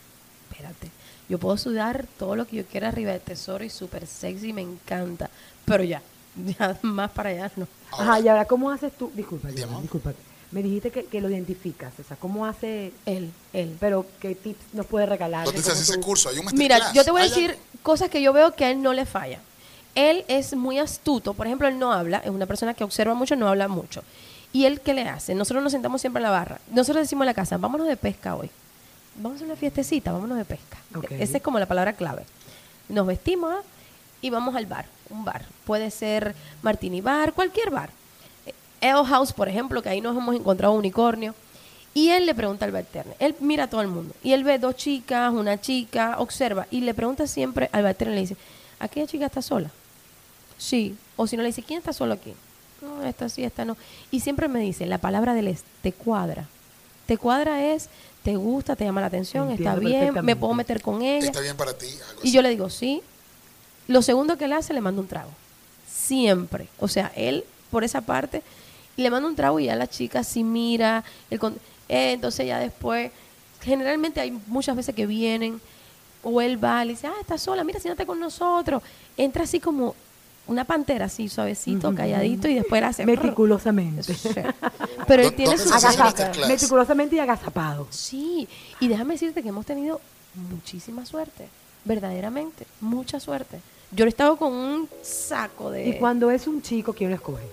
[0.50, 0.90] Espérate.
[1.28, 4.62] Yo puedo sudar todo lo que yo quiera arriba del tesoro y súper sexy, me
[4.62, 5.28] encanta.
[5.64, 6.02] Pero ya,
[6.58, 7.68] ya más para allá no.
[7.90, 9.10] Ahora, Ajá, y ahora, ¿cómo haces tú?
[9.14, 9.48] Disculpa.
[9.56, 10.12] Joana, disculpa.
[10.50, 12.92] Me dijiste que, que lo identificas, o sea, ¿cómo hace...?
[13.04, 13.76] Él, él.
[13.78, 15.44] Pero, ¿qué tips nos puede regalar?
[15.44, 16.28] ¿Dónde de se hace cómo ese curso?
[16.30, 17.62] Hay un Mira, yo te voy a ¿Hay decir algo?
[17.82, 19.40] cosas que yo veo que a él no le falla.
[19.94, 21.34] Él es muy astuto.
[21.34, 24.02] Por ejemplo, él no habla, es una persona que observa mucho, no habla mucho.
[24.52, 25.34] ¿Y él qué le hace?
[25.34, 26.60] Nosotros nos sentamos siempre en la barra.
[26.72, 28.48] Nosotros decimos en la casa, vámonos de pesca hoy.
[29.16, 30.78] Vamos a una fiestecita, vámonos de pesca.
[31.10, 32.24] Esa es como la palabra clave.
[32.88, 33.62] Nos vestimos ¿ah?
[34.22, 35.44] y vamos al bar, un bar.
[35.66, 37.90] Puede ser Martini Bar, cualquier bar.
[38.80, 41.34] Ale House, por ejemplo, que ahí nos hemos encontrado un unicornio.
[41.94, 43.16] Y él le pregunta al bartender.
[43.18, 44.14] Él mira a todo el mundo.
[44.22, 46.66] Y él ve dos chicas, una chica, observa.
[46.70, 48.36] Y le pregunta siempre al bartender, le dice,
[48.78, 49.70] ¿aquella chica está sola?
[50.58, 50.96] Sí.
[51.16, 52.34] O si no, le dice, ¿quién está solo aquí?
[52.80, 53.76] No, esta sí, esta no.
[54.10, 56.46] Y siempre me dice, la palabra del es, te cuadra.
[57.06, 57.88] Te cuadra es,
[58.22, 61.26] te gusta, te llama la atención, está bien, me puedo meter con ella.
[61.26, 61.86] Está bien para ti.
[61.86, 62.32] Algo Y así.
[62.32, 63.02] yo le digo, sí.
[63.88, 65.30] Lo segundo que él hace, le mando un trago.
[65.90, 66.68] Siempre.
[66.78, 68.42] O sea, él, por esa parte,
[69.02, 71.04] le manda un trago y ya la chica sí mira.
[71.30, 71.56] el con-
[71.88, 73.10] eh, entonces ya después,
[73.62, 75.60] generalmente hay muchas veces que vienen,
[76.22, 78.82] o él va, le dice, ah, está sola, mira, siéntate con nosotros.
[79.16, 79.94] Entra así como
[80.48, 83.06] una pantera, así suavecito, calladito, y después hace...
[83.06, 84.14] Meticulosamente.
[84.14, 84.30] Sí.
[85.06, 85.70] Pero él ¿Dó- tiene su?
[86.48, 87.86] Meticulosamente y agazapado.
[87.90, 88.48] Sí,
[88.80, 90.00] y déjame decirte que hemos tenido
[90.50, 91.48] muchísima suerte,
[91.84, 93.60] verdaderamente, mucha suerte.
[93.92, 95.88] Yo he estado con un saco de...
[95.88, 97.44] Y cuando es un chico, ¿quién lo escoge?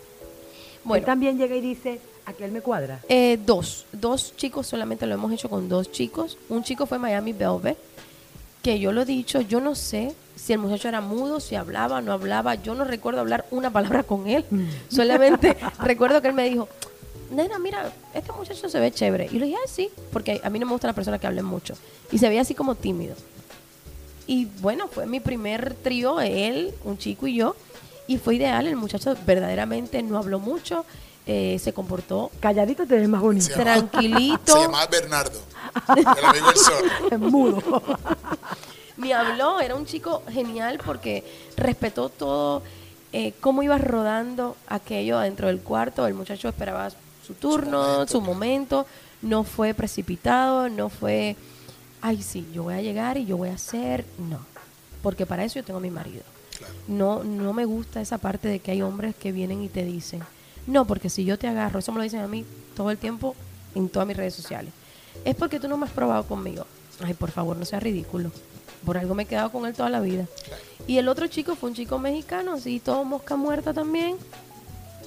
[0.86, 3.00] Él bueno, también llega y dice, aquel me cuadra.
[3.10, 6.38] eh, dos, dos chicos solamente lo hemos hecho con dos chicos.
[6.50, 7.78] Un chico fue Miami Velvet,
[8.62, 12.02] que yo lo he dicho, yo no sé si el muchacho era mudo, si hablaba,
[12.02, 14.45] no hablaba, yo no recuerdo hablar una palabra con él.
[14.89, 16.67] Solamente recuerdo que él me dijo,
[17.32, 19.28] nena, mira, este muchacho se ve chévere.
[19.32, 21.45] Y le dije, ah, sí, porque a mí no me gustan las personas que hablen
[21.45, 21.74] mucho.
[22.12, 23.15] Y se veía así como tímido.
[24.28, 27.56] Y bueno, fue mi primer trío, él, un chico y yo.
[28.08, 30.86] Y fue ideal, el muchacho verdaderamente no habló mucho,
[31.28, 33.46] eh, se comportó Calladito te ves más bonito.
[33.48, 34.54] Se llamaba- tranquilito.
[34.54, 35.39] Se llamaba Bernardo.
[35.96, 36.91] El amigo del sol.
[37.12, 37.82] Es mudo.
[38.98, 41.24] Ni habló, era un chico genial porque
[41.58, 42.62] respetó todo,
[43.12, 46.06] eh, cómo iba rodando aquello dentro del cuarto.
[46.08, 46.89] El muchacho esperaba
[47.26, 48.86] su turno, momento, su momento,
[49.24, 51.36] no fue precipitado, no fue,
[52.02, 54.39] ay sí, yo voy a llegar y yo voy a hacer, no,
[55.02, 56.24] porque para eso yo tengo a mi marido.
[56.58, 56.74] Claro.
[56.88, 60.22] No, no me gusta esa parte de que hay hombres que vienen y te dicen,
[60.68, 63.36] no, porque si yo te agarro, eso me lo dicen a mí todo el tiempo
[63.76, 64.72] en todas mis redes sociales,
[65.24, 66.65] es porque tú no me has probado conmigo.
[67.04, 68.32] Ay, por favor, no seas ridículo.
[68.86, 70.26] Por algo me he quedado con él toda la vida.
[70.88, 74.18] Y el otro chico fue un chico mexicano, así, todo mosca muerta también.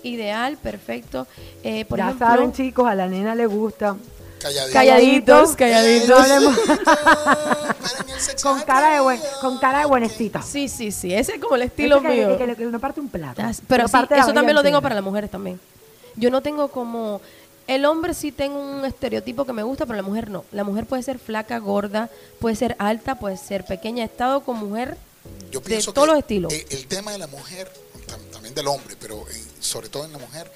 [0.03, 1.27] Ideal, perfecto.
[1.63, 3.97] Eh, por ya ejemplo, saben, chicos, a la nena le gusta.
[4.39, 4.73] Calladito.
[4.73, 6.27] Calladitos, calladitos.
[8.19, 10.43] Sexo con cara de buen, con cara de buenecita.
[10.43, 12.37] Sí, sí, sí, ese es como el estilo que- mío.
[12.37, 13.43] que, que, que no parte un plato.
[13.45, 15.61] Ah, Pero no sí, parte la eso también lo tengo para las mujeres también.
[16.17, 17.21] Yo no tengo como...
[17.69, 20.45] El hombre sí tengo un estereotipo que me gusta, pero la mujer no.
[20.53, 22.09] La mujer puede ser flaca, gorda,
[22.41, 24.03] puede ser alta, puede ser pequeña.
[24.03, 24.97] He estado con mujer
[25.53, 26.53] Yo de todos que los estilos.
[26.71, 27.71] El, tema de la mujer,
[28.09, 29.23] tam- también del hombre, pero
[29.61, 30.51] sobre todo en la mujer,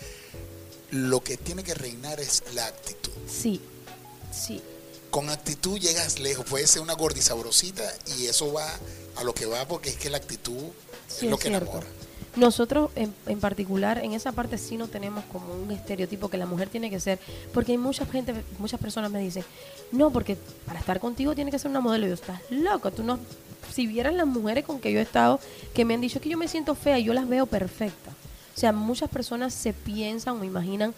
[0.90, 3.01] lo que tiene que reinar es la actitud.
[3.28, 3.60] Sí,
[4.32, 4.60] sí.
[5.10, 6.44] Con actitud llegas lejos.
[6.46, 7.82] Puede ser una gordisabrosita
[8.18, 8.66] y eso va
[9.16, 10.56] a lo que va porque es que la actitud
[11.08, 11.66] Sí, es lo es que cierto.
[11.66, 11.86] enamora.
[12.34, 16.46] Nosotros en, en particular en esa parte sí no tenemos como un estereotipo que la
[16.46, 17.18] mujer tiene que ser,
[17.52, 19.44] porque hay mucha gente, muchas personas me dicen,
[19.90, 22.06] no, porque para estar contigo tiene que ser una modelo.
[22.06, 23.18] Y yo, estás loco, tú no,
[23.74, 25.40] si vieras las mujeres con que yo he estado,
[25.74, 28.14] que me han dicho que yo me siento fea y yo las veo perfectas.
[28.56, 30.94] O sea, muchas personas se piensan o imaginan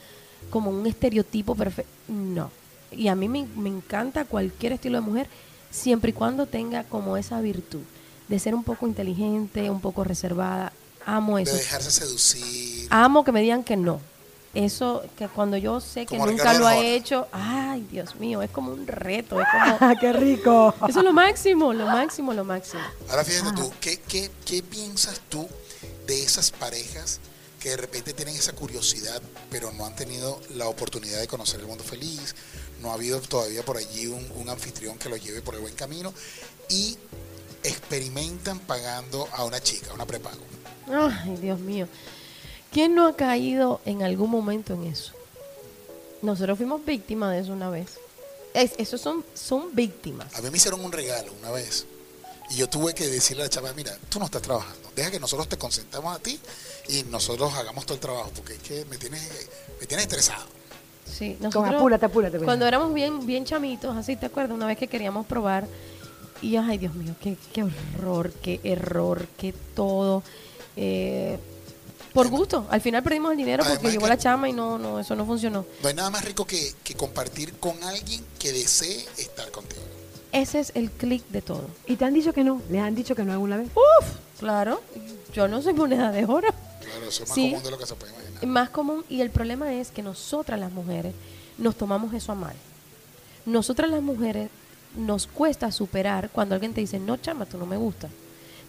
[0.51, 1.91] como un estereotipo perfecto.
[2.09, 2.51] No.
[2.93, 5.29] Y a mí me, me encanta cualquier estilo de mujer,
[5.71, 7.81] siempre y cuando tenga como esa virtud
[8.29, 10.73] de ser un poco inteligente, un poco reservada.
[11.07, 11.57] Amo De eso.
[11.57, 12.87] dejarse seducir.
[12.91, 14.01] Amo que me digan que no.
[14.55, 18.51] Eso, que cuando yo sé que Como nunca lo ha hecho, ay, Dios mío, es
[18.51, 19.77] como un reto, es como...
[19.81, 20.73] Ah, ¡Qué rico!
[20.89, 22.81] Eso es lo máximo, lo máximo, lo máximo.
[23.11, 23.55] Ahora fíjate Ah.
[23.57, 25.49] tú, ¿qué, qué, qué piensas tú
[26.07, 27.19] de esas parejas
[27.64, 31.66] que de repente tienen esa curiosidad, pero no han tenido la oportunidad de conocer el
[31.66, 32.35] mundo feliz?
[32.83, 35.74] No ha habido todavía por allí un, un anfitrión que los lleve por el buen
[35.74, 36.12] camino
[36.68, 36.98] y
[37.62, 40.42] experimentan pagando a una chica, a una prepago.
[40.92, 41.88] Ay, Dios mío.
[42.70, 45.14] ¿Quién no ha caído en algún momento en eso?
[46.20, 47.92] Nosotros fuimos víctimas de eso una vez.
[48.53, 50.35] Es, esos son, son víctimas.
[50.35, 51.87] A mí me hicieron un regalo una vez
[52.50, 55.18] y yo tuve que decirle a la chava, mira, tú no estás trabajando, deja que
[55.18, 56.38] nosotros te consentamos a ti
[56.88, 59.49] y nosotros hagamos todo el trabajo porque es que me tienes,
[59.81, 60.44] me tienes estresado.
[61.11, 62.37] Sí, Con nosotros, apúrate, apúrate.
[62.38, 62.44] pues.
[62.44, 65.66] Cuando éramos bien, bien chamitos, así te acuerdas, una vez que queríamos probar,
[66.42, 70.23] y ay Dios mío, qué, qué horror, qué error, qué todo.
[70.77, 71.38] eh,
[72.12, 75.16] por gusto, al final perdimos el dinero porque llegó la chama y no, no, eso
[75.16, 75.66] no funcionó.
[75.83, 79.83] No hay nada más rico que, que compartir con alguien que desee estar contigo.
[80.31, 81.66] Ese es el clic de todo.
[81.88, 82.62] ¿Y te han dicho que no?
[82.70, 83.66] ¿Les han dicho que no alguna vez?
[83.75, 84.07] Uf,
[84.38, 84.81] claro,
[85.33, 86.49] yo no soy moneda de oro.
[86.95, 87.51] Claro, eso es más Sí.
[87.51, 88.47] común de lo que se puede imaginar.
[88.47, 91.15] más común y el problema es que nosotras las mujeres
[91.59, 92.55] nos tomamos eso a mal.
[93.47, 94.51] Nosotras las mujeres
[94.97, 98.09] nos cuesta superar cuando alguien te dice, no, chama, tú no me gusta.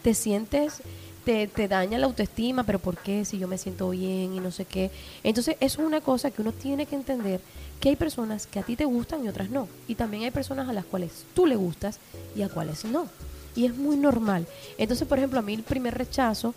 [0.02, 0.82] Te sientes,
[1.24, 3.26] te, te daña la autoestima, pero ¿por qué?
[3.26, 4.92] Si yo me siento bien y no sé qué.
[5.24, 7.40] Entonces, eso es una cosa que uno tiene que entender,
[7.80, 9.68] que hay personas que a ti te gustan y otras no.
[9.88, 12.00] Y también hay personas a las cuales tú le gustas
[12.36, 13.08] y a cuales no.
[13.56, 14.46] Y es muy normal.
[14.78, 16.54] Entonces, por ejemplo, a mí el primer rechazo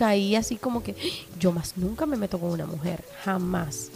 [0.00, 0.96] caí así como que
[1.38, 3.90] yo más nunca me meto con una mujer, jamás.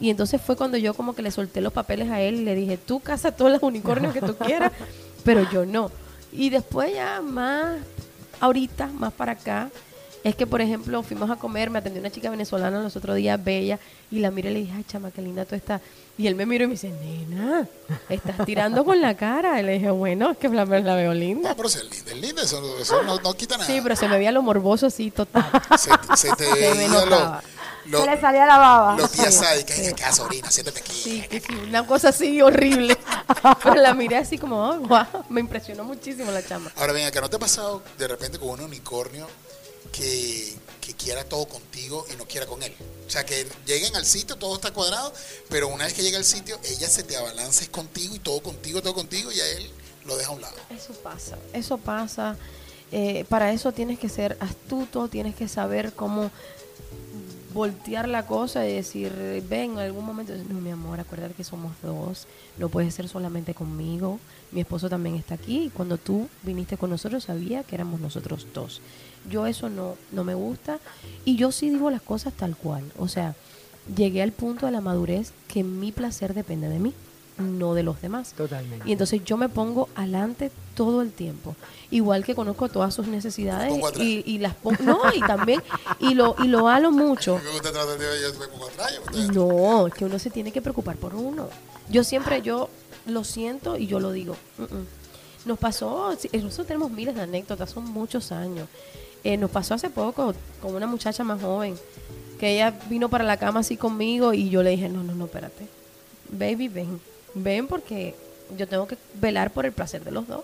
[0.00, 2.54] Y entonces fue cuando yo como que le solté los papeles a él y le
[2.54, 4.72] dije, tú casa todos los unicornios que tú quieras,
[5.22, 5.90] pero yo no.
[6.32, 7.76] Y después ya más,
[8.40, 9.68] ahorita, más para acá,
[10.24, 13.42] es que por ejemplo fuimos a comer, me atendió una chica venezolana los otros días,
[13.42, 13.78] bella,
[14.10, 15.80] y la miré y le dije, ay chama, qué linda tú estás.
[16.18, 17.66] Y él me miró y me dice, nena,
[18.10, 19.58] estás tirando con la cara.
[19.58, 21.48] Y le dije, bueno, es que la, la veo linda.
[21.50, 23.66] No, pero es lindo, es lindo, eso, eso no, no quita nada.
[23.66, 25.50] Sí, pero se me veía lo morboso así total.
[25.78, 27.42] se, se te Se me veía notaba.
[27.86, 28.96] lo, lo, Se le salía la baba.
[28.98, 29.86] los días Sí, sádicas, sí.
[29.86, 30.92] en casa, sobrina, siéntate aquí.
[30.92, 32.98] Sí, que sí, una cosa así horrible.
[33.62, 36.70] Pero la miré así como, oh, wow, me impresionó muchísimo la chama.
[36.76, 39.26] Ahora bien, acá no te ha pasado de repente con un unicornio
[39.92, 40.56] que,
[40.98, 42.74] quiera todo contigo y no quiera con él.
[43.06, 45.12] O sea, que lleguen al sitio, todo está cuadrado,
[45.48, 48.82] pero una vez que llega al sitio, ella se te abalanza contigo y todo contigo,
[48.82, 49.70] todo contigo, y a él
[50.04, 50.56] lo deja a un lado.
[50.68, 52.36] Eso pasa, eso pasa.
[52.92, 56.30] Eh, para eso tienes que ser astuto, tienes que saber cómo
[57.52, 59.12] voltear la cosa y decir,
[59.48, 62.26] ven, en algún momento, no, mi amor, acuérdate que somos dos,
[62.58, 64.20] no puede ser solamente conmigo,
[64.52, 68.46] mi esposo también está aquí, y cuando tú viniste con nosotros sabía que éramos nosotros
[68.54, 68.80] dos.
[69.28, 70.78] Yo eso no, no me gusta
[71.24, 73.34] y yo sí digo las cosas tal cual, o sea,
[73.94, 76.94] llegué al punto de la madurez que mi placer depende de mí,
[77.38, 78.32] no de los demás.
[78.36, 78.88] Totalmente.
[78.88, 81.54] Y entonces yo me pongo adelante todo el tiempo.
[81.90, 84.02] Igual que conozco todas sus necesidades pongo atrás.
[84.04, 84.82] y, y las pongo.
[84.84, 85.62] No, y también,
[85.98, 87.40] y lo, y lo halo mucho.
[87.44, 90.30] Me gusta tratar de yo me pongo atrás, yo me- No, es que uno se
[90.30, 91.48] tiene que preocupar por uno.
[91.88, 92.68] Yo siempre, yo
[93.06, 94.36] lo siento y yo lo digo.
[94.58, 94.86] "Mm, mm".
[95.46, 98.68] Nos pasó, nosotros tenemos miles de anécdotas, son muchos años.
[99.24, 101.76] Eh, nos pasó hace poco con una muchacha más joven,
[102.38, 105.26] que ella vino para la cama así conmigo y yo le dije, no, no, no,
[105.26, 105.66] espérate.
[106.30, 107.00] Baby, ven.
[107.34, 108.14] Ven porque
[108.56, 110.42] yo tengo que velar por el placer de los dos.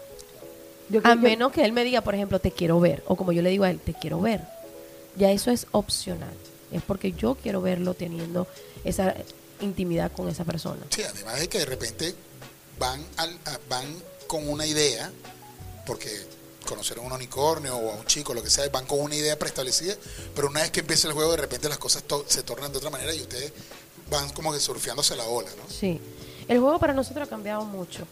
[0.90, 3.02] Yo A menos que él me diga, por ejemplo, te quiero ver.
[3.08, 4.42] O como yo le digo a él, te quiero ver.
[5.16, 6.32] Ya eso es opcional.
[6.70, 8.46] Es porque yo quiero verlo teniendo
[8.84, 9.14] esa
[9.60, 10.82] intimidad con esa persona.
[10.90, 12.14] Sí, además de que de repente
[12.78, 13.86] van, al, a- van
[14.26, 15.10] con una idea,
[15.86, 16.10] porque
[16.66, 19.38] conocieron a un unicornio o a un chico, lo que sea, van con una idea
[19.38, 19.94] preestablecida,
[20.34, 22.78] pero una vez que empieza el juego, de repente las cosas to- se tornan de
[22.78, 23.52] otra manera y ustedes
[24.10, 25.62] van como que surfeándose la ola, ¿no?
[25.72, 25.98] Sí.
[26.48, 28.06] El juego para nosotros ha cambiado mucho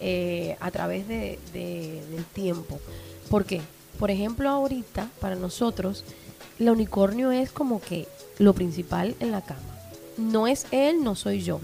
[0.00, 2.80] eh, a través de, de- del tiempo.
[3.28, 3.60] ¿Por qué?
[3.98, 6.04] Por ejemplo, ahorita, para nosotros,
[6.58, 9.60] el unicornio es como que lo principal en la cama.
[10.16, 11.60] No es él, no soy yo.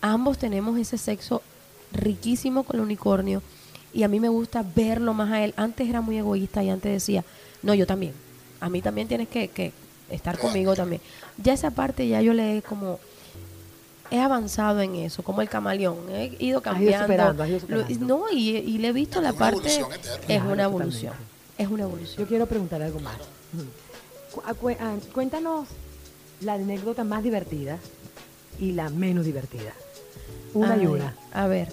[0.00, 1.42] Ambos tenemos ese sexo
[1.92, 3.42] riquísimo con el unicornio
[3.94, 5.54] y a mí me gusta verlo más a él.
[5.56, 7.24] Antes era muy egoísta y antes decía,
[7.62, 8.12] no, yo también.
[8.60, 9.72] A mí también tienes que, que
[10.10, 11.00] estar conmigo también.
[11.42, 12.98] Ya esa parte ya yo le he como
[14.10, 17.06] he avanzado en eso, como el camaleón, he ido Has ido cambiando.
[17.06, 18.06] superando, has ido Lo- superando.
[18.18, 20.14] no, y, y le he visto Es la parte evolución eterna.
[20.20, 20.64] es Claro, una totalmente.
[20.64, 21.14] evolución.
[21.56, 22.18] Es una evolución.
[22.18, 23.16] Yo quiero preguntar algo más.
[24.44, 25.68] Ah, ah, Cuéntanos
[26.42, 27.78] la anécdota más divertida
[28.60, 29.72] y la menos divertida.
[30.52, 31.14] Una y Ay, una.
[31.32, 31.72] A ver,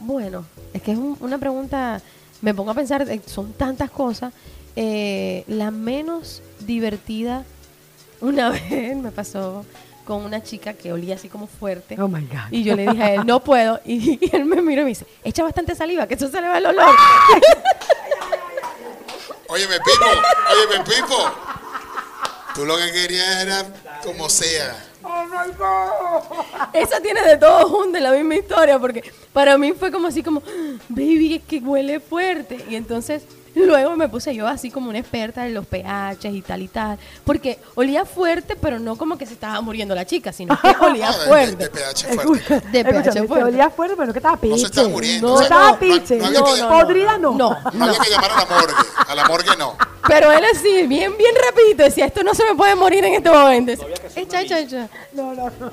[0.00, 2.00] bueno, es que es un- una pregunta,
[2.42, 4.32] me pongo a pensar, eh, son tantas cosas.
[4.76, 7.44] Eh, la menos divertida,
[8.20, 9.64] una vez me pasó
[10.04, 12.00] con una chica que olía así como fuerte.
[12.00, 12.50] Oh my God.
[12.50, 13.80] Y yo le dije a él, no puedo.
[13.86, 16.48] Y, y él me miró y me dice, echa bastante saliva, que eso se le
[16.48, 16.94] va el olor.
[19.48, 20.06] Óyeme, Pipo,
[20.52, 21.30] óyeme, Pipo.
[22.54, 23.64] Tú lo que querías era
[24.04, 24.76] como sea.
[26.72, 30.22] Esa tiene de todo junto en la misma historia, porque para mí fue como así
[30.22, 30.42] como,
[30.88, 32.64] baby, es que huele fuerte.
[32.68, 36.62] Y entonces luego me puse yo así como una experta en los pH y tal
[36.62, 40.58] y tal, porque olía fuerte, pero no como que se estaba muriendo la chica, sino
[40.60, 41.56] que olía Ah, de- de- fuerte.
[41.64, 42.54] de pH fuerte.
[42.70, 43.44] De pH Escúchame, fuerte.
[43.44, 44.50] olía fuerte, pero que estaba piche.
[44.52, 45.26] No se estaba muriendo.
[45.28, 46.16] No, o sea, estaba no- piche.
[46.18, 47.32] no Podrida no.
[47.32, 48.74] No, No había que llamar a la morgue.
[49.08, 49.76] A la morgue no.
[50.08, 53.30] Pero él así, bien, bien rapidito, decía, esto no se me puede morir en este
[53.30, 53.72] momento.
[54.16, 54.88] Echa, echa, echa.
[55.12, 55.70] No, no, no.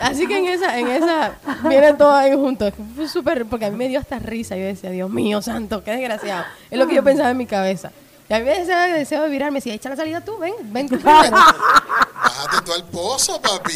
[0.00, 1.32] Así que en esa, en esa,
[1.68, 2.72] vienen todos ahí juntos.
[2.94, 4.56] Fue súper, porque a mí me dio hasta risa.
[4.56, 6.44] Yo decía, Dios mío, santo, qué desgraciado.
[6.70, 7.90] Es lo que yo pensaba en mi cabeza.
[8.28, 10.52] Y a mí me decía, deseo de virar, me decía, echa la salida tú, ven,
[10.72, 11.30] ven tú primero.
[11.30, 13.72] Bájate tú al pozo, papi.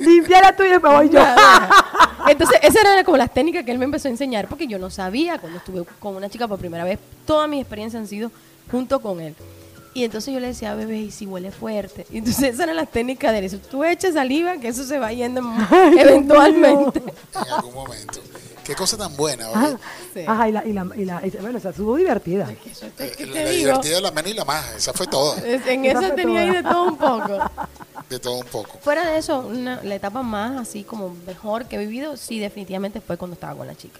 [0.00, 1.20] Y- Limpia la tuya y me voy yo.
[2.28, 4.90] Entonces, esa era como las técnicas que él me empezó a enseñar, porque yo no
[4.90, 6.98] sabía cuando estuve con una chica por primera vez.
[7.26, 8.30] Todas mis experiencias han sido
[8.70, 9.34] junto con él.
[9.94, 12.06] Y entonces yo le decía, bebé, y si huele fuerte.
[12.10, 13.58] Y entonces esa era la técnica de eso.
[13.58, 15.40] Tú echas saliva, que eso se va yendo
[15.98, 17.02] eventualmente.
[17.44, 18.20] En algún momento.
[18.64, 19.76] Qué cosa tan buena, Ajá, ¿oye?
[20.12, 20.20] Sí.
[20.26, 22.50] Ajá, y la, y la, y la, y- bueno, esa estuvo divertida.
[22.50, 23.66] Eh, ¿Qué la, te la digo?
[23.68, 24.74] divertida, la menos y la más.
[24.76, 25.38] Esa fue toda.
[25.46, 27.50] Es- En Esa eso fue tenía ahí de todo un poco.
[28.10, 28.78] De todo un poco.
[28.82, 33.00] Fuera de eso, una- la etapa más así como mejor que he vivido, sí, definitivamente
[33.00, 33.98] fue cuando estaba con la chica.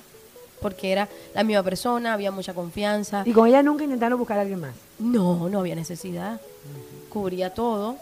[0.61, 3.23] Porque era la misma persona, había mucha confianza.
[3.27, 4.75] Y con ella nunca intentaron buscar a alguien más.
[4.99, 6.41] No, no había necesidad.
[7.09, 7.97] Cubría todo.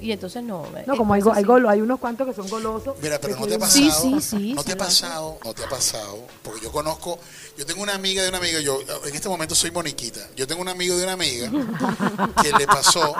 [0.00, 0.66] Y entonces no.
[0.86, 2.96] No, como hay, go- hay, golo- hay unos cuantos que son golosos.
[3.00, 3.80] Mira, pero no te ha pasado.
[4.02, 6.18] Sí, sí, sí, no te ha pasado, no te ha pasado.
[6.42, 7.18] Porque yo conozco,
[7.56, 10.20] yo tengo una amiga de una amiga, yo en este momento soy Moniquita.
[10.36, 11.48] Yo tengo un amigo de una amiga
[12.42, 13.14] que le pasó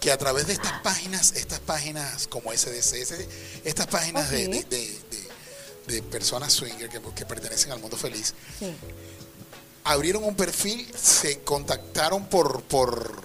[0.00, 3.14] que a través de estas páginas, estas páginas como SDCS,
[3.64, 4.98] estas páginas de, de- de-
[5.86, 8.72] de personas swinger que, que pertenecen al mundo feliz, Sí.
[9.84, 13.22] abrieron un perfil, se contactaron por, por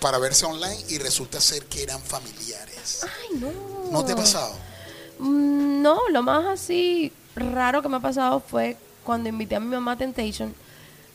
[0.00, 3.02] para verse online y resulta ser que eran familiares.
[3.04, 3.52] Ay, no.
[3.92, 4.52] ¿No te ha pasado?
[5.20, 9.66] Mm, No, lo más así raro que me ha pasado fue cuando invité a mi
[9.68, 10.52] mamá a Temptation.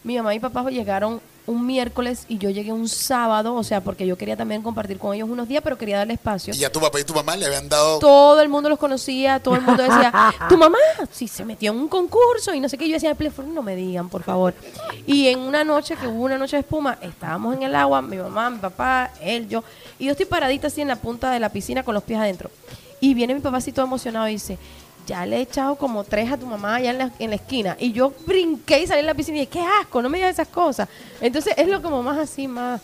[0.04, 4.06] Mi mamá y papá llegaron un miércoles y yo llegué un sábado, o sea, porque
[4.06, 6.54] yo quería también compartir con ellos unos días, pero quería darle espacio.
[6.54, 9.40] Y ya tu papá y tu mamá le habían dado Todo el mundo los conocía,
[9.40, 10.14] todo el mundo decía,
[10.50, 10.78] tu mamá,
[11.12, 12.88] sí, se metió en un concurso y no sé qué.
[12.88, 14.54] Yo decía, "Please, no me digan, por favor.
[15.06, 18.18] Y en una noche, que hubo una noche de espuma, estábamos en el agua, mi
[18.18, 19.64] mamá, mi papá, él, yo,
[19.98, 22.52] y yo estoy paradita así en la punta de la piscina con los pies adentro.
[23.00, 24.58] Y viene mi papá así todo emocionado y dice,
[25.08, 27.76] ya le he echado como tres a tu mamá allá en la, en la esquina.
[27.80, 30.34] Y yo brinqué y salí en la piscina y dije, qué asco, no me digas
[30.34, 30.88] esas cosas.
[31.22, 32.82] Entonces es lo como más así, más...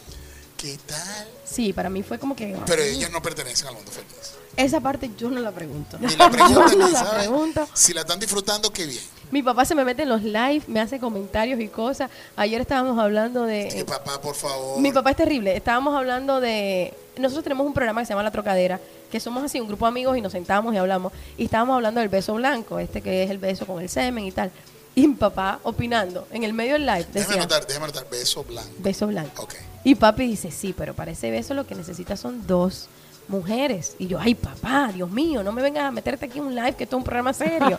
[0.58, 1.28] ¿Qué tal?
[1.44, 2.56] Sí, para mí fue como que...
[2.66, 4.38] Pero ellos no pertenecen al mundo feliz.
[4.56, 5.98] Esa parte yo no la pregunto.
[6.00, 7.20] Ni la preguntan, Yo no ni la saben.
[7.22, 7.68] pregunto.
[7.74, 9.04] Si la están disfrutando, qué bien.
[9.32, 12.12] Mi papá se me mete en los live, me hace comentarios y cosas.
[12.36, 13.84] Ayer estábamos hablando de...
[13.88, 14.80] papá, por favor.
[14.80, 15.56] Mi papá es terrible.
[15.56, 16.94] Estábamos hablando de...
[17.18, 18.80] Nosotros tenemos un programa que se llama La Trocadera,
[19.12, 21.14] que somos así un grupo de amigos y nos sentamos y hablamos.
[21.36, 24.32] Y estábamos hablando del beso blanco, este que es el beso con el semen y
[24.32, 24.52] tal.
[24.94, 28.08] Y mi papá opinando en el medio del live Déjame decía, anotar, déjame anotar.
[28.12, 28.70] Beso blanco.
[28.78, 29.44] beso blanco.
[29.44, 29.56] Ok.
[29.84, 32.88] Y papi dice, sí, pero para ese beso lo que necesitas son dos
[33.28, 33.96] mujeres.
[34.00, 36.76] Y yo, ay papá, Dios mío, no me vengas a meterte aquí en un live,
[36.76, 37.78] que esto es un programa serio.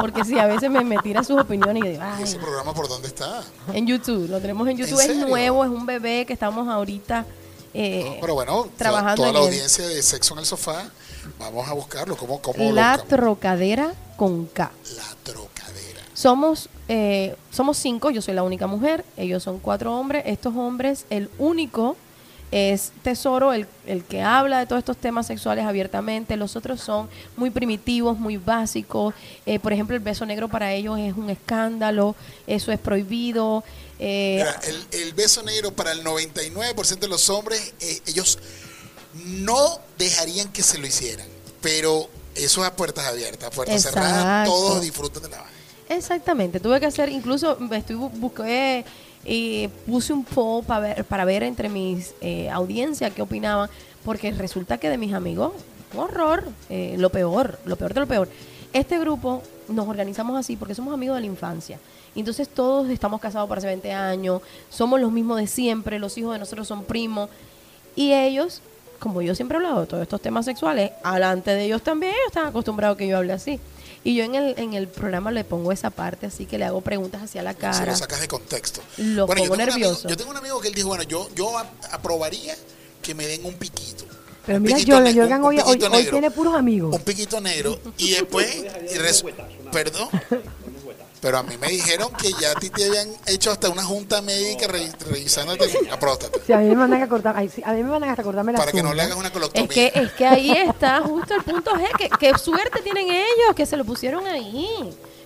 [0.00, 2.74] Porque sí, a veces me, me tira sus opiniones y digo, ¿Y ay, ese programa
[2.74, 3.42] por dónde está?
[3.72, 7.26] en YouTube, lo tenemos en YouTube, es nuevo, es un bebé que estamos ahorita
[7.74, 10.84] eh, No, pero bueno, trabajando toda, toda la audiencia de Sexo en el Sofá,
[11.38, 12.16] vamos a buscarlo.
[12.16, 12.96] ¿Cómo, cómo La?
[12.96, 14.70] Trocadera con K.
[14.96, 16.00] La trocadera.
[16.14, 20.22] Somos, eh, somos cinco, yo soy la única mujer, ellos son cuatro hombres.
[20.26, 21.96] Estos hombres, el único
[22.56, 26.36] es Tesoro, el, el que habla de todos estos temas sexuales abiertamente.
[26.36, 29.14] Los otros son muy primitivos, muy básicos.
[29.44, 32.14] Eh, por ejemplo, el beso negro para ellos es un escándalo,
[32.46, 33.64] eso es prohibido.
[33.98, 38.38] Eh, Mira, el, el beso negro para el 99% de los hombres, eh, ellos
[39.24, 41.26] no dejarían que se lo hicieran.
[41.60, 45.52] Pero eso es a puertas abiertas, a puertas cerradas, todos disfrutan de la vaina.
[45.88, 48.84] Exactamente, tuve que hacer, incluso estoy bu- busqué
[49.26, 53.68] y puse un poll para ver, para ver entre mis eh, audiencias qué opinaban,
[54.04, 55.52] porque resulta que de mis amigos,
[55.96, 58.28] horror, eh, lo peor, lo peor de lo peor.
[58.72, 61.78] Este grupo nos organizamos así porque somos amigos de la infancia.
[62.14, 66.32] Entonces todos estamos casados para hace 20 años, somos los mismos de siempre, los hijos
[66.32, 67.28] de nosotros son primos.
[67.96, 68.62] Y ellos,
[69.00, 72.28] como yo siempre he hablado de todos estos temas sexuales, alante de ellos también, ellos
[72.28, 73.58] están acostumbrados que yo hable así.
[74.06, 76.80] Y yo en el, en el programa le pongo esa parte, así que le hago
[76.80, 77.86] preguntas hacia la Si cara.
[77.86, 78.80] lo sacas de contexto.
[78.98, 80.08] Lo yo pongo amigo- nervioso.
[80.08, 81.50] yo tengo un amigo que él dijo, bueno, yo, yo
[81.90, 82.54] aprobaría
[83.02, 84.04] que me den un piquito.
[84.46, 86.94] Pero mira, Jordan un hoy, hoy, hoy tiene puros amigos.
[86.94, 87.80] Un piquito negro.
[87.98, 88.46] Y después...
[88.92, 89.24] y res-
[89.72, 90.08] Perdón.
[91.20, 94.20] Pero a mí me dijeron que ya a ti te habían hecho hasta una junta
[94.22, 96.38] médica re- revisándote la próstata.
[96.46, 98.52] Si a mí me mandan a cortar, ay, sí, a mí me mandan hasta cortarme
[98.52, 99.68] la Para que no le hagas una Es coloctomía.
[99.68, 103.64] que, es que ahí está justo el punto G, que, que suerte tienen ellos, que
[103.66, 104.68] se lo pusieron ahí.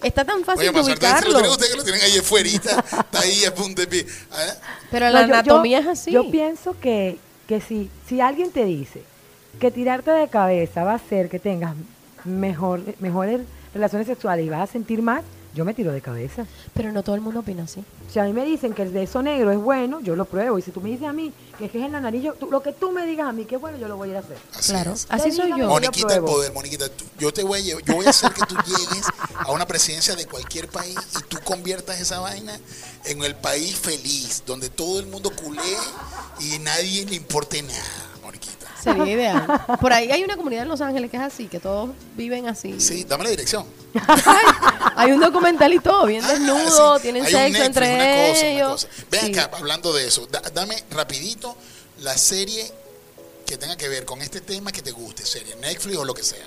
[0.03, 1.33] Está tan fácil Oye, de si lo ubicarlo.
[1.35, 4.07] tienen ustedes que lo tienen ahí afuera, está ahí a punto de pie.
[4.33, 4.55] ¿Ah?
[4.91, 6.13] Pero No, la yo- yo- anatomía es así.
[6.13, 7.19] Yo pienso que,
[7.49, 9.03] que si, si alguien te dice
[9.59, 11.75] que tirarte de cabeza va a hacer que tengas
[12.25, 13.41] mejor, mejores
[13.75, 15.23] relaciones sexuales y vas a sentir más,
[15.55, 16.47] yo me tiro de cabeza.
[16.75, 17.83] Pero no todo el mundo opina así.
[18.13, 20.59] Si a mí me dicen que el beso negro es bueno, yo lo pruebo.
[20.59, 22.91] Y si tú me dices a mí que es nariz, yo- tú- lo que tú
[22.93, 24.37] me digas a mí que es bueno, yo lo voy a ir a hacer.
[24.55, 25.07] Así Claro, es.
[25.11, 25.57] así soy yo.
[25.69, 28.33] Moni- Moniquita el poder, Moniquita, tú- yo te voy a llevar- yo voy a hacer
[28.33, 29.05] que tú llegues
[29.39, 32.59] a una presidencia de cualquier país y tú conviertas esa vaina
[33.05, 35.63] en el país feliz, donde todo el mundo culé
[36.41, 38.10] y nadie le importe nada.
[38.83, 39.47] Sería ideal.
[39.81, 42.81] Por ahí hay una comunidad en Los Ángeles que es así, que todos viven así.
[42.81, 43.65] Sí, dame la dirección.
[44.97, 47.03] hay un documental y todo, bien Ah, desnudo, sí.
[47.03, 48.71] tienen Hay sexo Netflix, entre una cosa, una ellos.
[48.73, 48.89] cosa.
[49.11, 49.39] Ven Sí.
[49.39, 51.57] acá, hablando de eso, da- dame rapidito
[52.03, 52.65] la serie
[53.47, 56.23] que tenga que ver con este tema que te guste, serie Netflix o lo que
[56.23, 56.47] sea.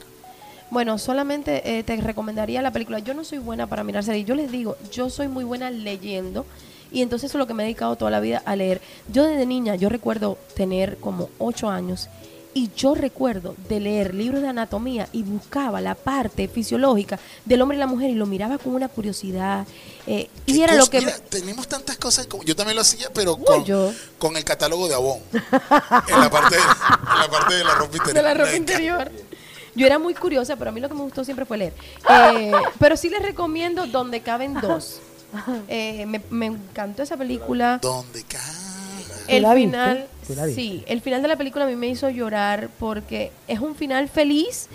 [0.70, 2.98] Bueno, solamente eh, te recomendaría la película.
[3.00, 4.26] Yo no soy buena para mirar series.
[4.26, 6.46] Yo les digo, yo soy muy buena leyendo.
[6.92, 8.80] Y entonces eso es lo que me he dedicado toda la vida a leer.
[9.12, 12.08] Yo desde niña, yo recuerdo tener como ocho años.
[12.56, 17.78] Y yo recuerdo de leer libros de anatomía y buscaba la parte fisiológica del hombre
[17.78, 19.66] y la mujer y lo miraba con una curiosidad.
[20.06, 20.78] eh, y ¿Qué era cosa?
[20.86, 21.00] lo que...
[21.00, 23.92] Mira, tenemos tantas cosas, como- yo también lo hacía, pero Uy, con, yo.
[24.20, 25.18] con el catálogo de Avon.
[25.34, 28.14] en, la parte de, en la parte de la ropa interior.
[28.16, 29.12] de la ropa interior.
[29.76, 31.74] Yo era muy curiosa, pero a mí lo que me gustó siempre fue leer.
[32.36, 35.00] Eh, pero sí les recomiendo Donde caben dos.
[35.68, 37.80] Eh, me, me encantó esa película.
[37.82, 38.40] ¿Dónde cae?
[39.28, 40.62] El la final, ¿Tú la viste?
[40.62, 44.08] sí, el final de la película a mí me hizo llorar porque es un final
[44.10, 44.68] feliz,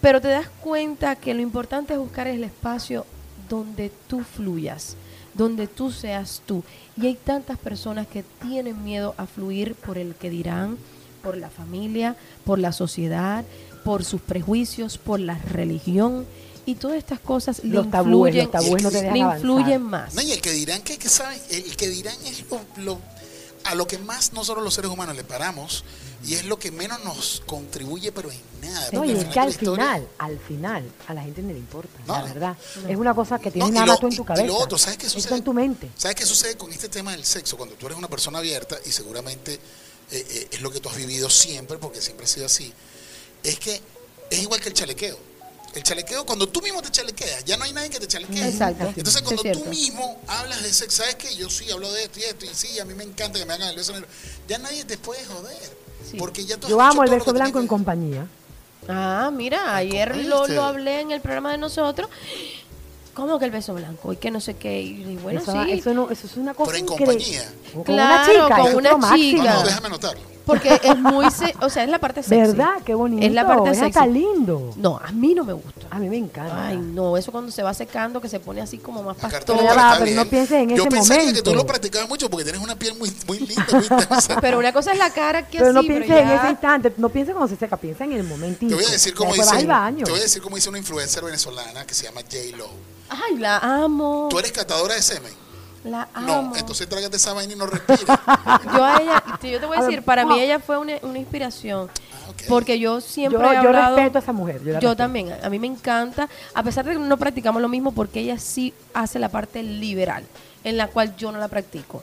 [0.00, 3.06] pero te das cuenta que lo importante es buscar el espacio
[3.48, 4.96] donde tú fluyas,
[5.34, 6.62] donde tú seas tú.
[7.00, 10.78] Y hay tantas personas que tienen miedo a fluir por el que dirán,
[11.22, 13.44] por la familia, por la sociedad,
[13.84, 16.24] por sus prejuicios, por la religión.
[16.68, 19.82] Y todas estas cosas le Los tabúes, influyen, los tabúes no te dejan le influyen
[19.82, 20.14] más.
[20.14, 22.98] No, y el que dirán que, que saben, el que dirán es lo, lo-
[23.68, 25.84] a lo que más nosotros los seres humanos le paramos
[26.24, 28.88] y es lo que menos nos contribuye, pero en nada.
[28.92, 31.58] No, y al es que al historia- final, al final, a la gente no le
[31.58, 32.24] importa, la No.
[32.26, 32.56] verdad.
[32.88, 34.26] Es una cosa que tienes No, y nada lo- más tú en y- tu y
[34.26, 34.46] cabeza.
[34.46, 35.36] lo otro, ¿sabes qué Está sucede?
[35.38, 35.90] en tu mente.
[35.96, 37.56] ¿Sabes qué sucede con este tema del sexo?
[37.56, 39.54] Cuando tú eres una persona abierta, y seguramente
[40.08, 42.72] eh, eh, es lo que tú has vivido siempre, porque siempre ha sido así,
[43.42, 43.80] es que
[44.30, 45.18] es igual que el chalequeo.
[45.76, 48.48] El chalequeo, cuando tú mismo te chalequeas, ya no hay nadie que te chalequee.
[48.48, 48.86] Exacto.
[48.96, 51.36] Entonces, Es cuando tú mismo hablas de sexo, ¿sabes qué?
[51.36, 53.52] Yo sí hablo de esto y esto, y sí, a mí me encanta que me
[53.52, 54.08] hagan el beso negro.
[54.48, 55.76] Ya nadie te puede joder.
[56.10, 56.16] Sí.
[56.16, 58.26] Porque ya tú Yo amo el beso que blanco en que- compañía.
[58.88, 62.08] Ah, mira, ayer ¿Cómo lo, lo hablé en el programa de nosotros.
[63.14, 64.12] ¿Cómo que el beso blanco?
[64.12, 64.80] Y que no sé qué.
[64.80, 65.72] Y bueno, eso, sí.
[65.72, 67.52] eso, no, eso es una cosa Pero en compañía.
[67.74, 69.38] Con Claro, una chica, con es una máximo.
[69.38, 69.54] No, chica.
[69.54, 70.35] no, déjame anotarlo.
[70.46, 71.28] Porque es muy.
[71.30, 72.36] se- o sea, es la parte sexy.
[72.52, 72.74] ¿Verdad?
[72.84, 73.26] Qué bonito.
[73.26, 74.08] Es la parte es sexy.
[74.08, 74.72] lindo.
[74.76, 75.86] No, a mí no me gusta.
[75.90, 76.68] A mí me encanta.
[76.68, 79.60] Ay, no, eso cuando se va secando, que se pone así como más pastoso.
[79.60, 82.62] Ya está no pienses en Yo ese pensaría que tú lo practicabas mucho porque tienes
[82.62, 84.38] una piel muy, muy linda, muy intensa.
[84.40, 86.50] Pero una cosa es la cara que pero no así, pienses pero en ya- ese
[86.50, 88.68] instante, no pienses cuando se seca, piensa en el momentito.
[88.68, 90.04] Te voy a decir vas dice, al baño.
[90.04, 92.68] te voy a decir cómo dice una influencer venezolana que se llama J Lo.
[93.08, 94.28] Ay, la amo.
[94.30, 95.32] Tú eres catadora de semen.
[95.86, 96.50] La amo.
[96.50, 98.04] No, entonces trágate esa vaina y no respires.
[98.74, 101.88] Yo a ella, yo te voy a decir, para mí ella fue una, una inspiración.
[101.88, 102.32] Ah.
[102.48, 103.96] Porque yo yo, siempre he yo hablado...
[103.96, 104.62] respeto a esa mujer.
[104.62, 107.92] Yo, Yo también, a mí me encanta, a pesar de que no practicamos lo mismo,
[107.92, 110.24] porque ella sí hace la parte liberal,
[110.64, 112.02] en la cual yo no la practico.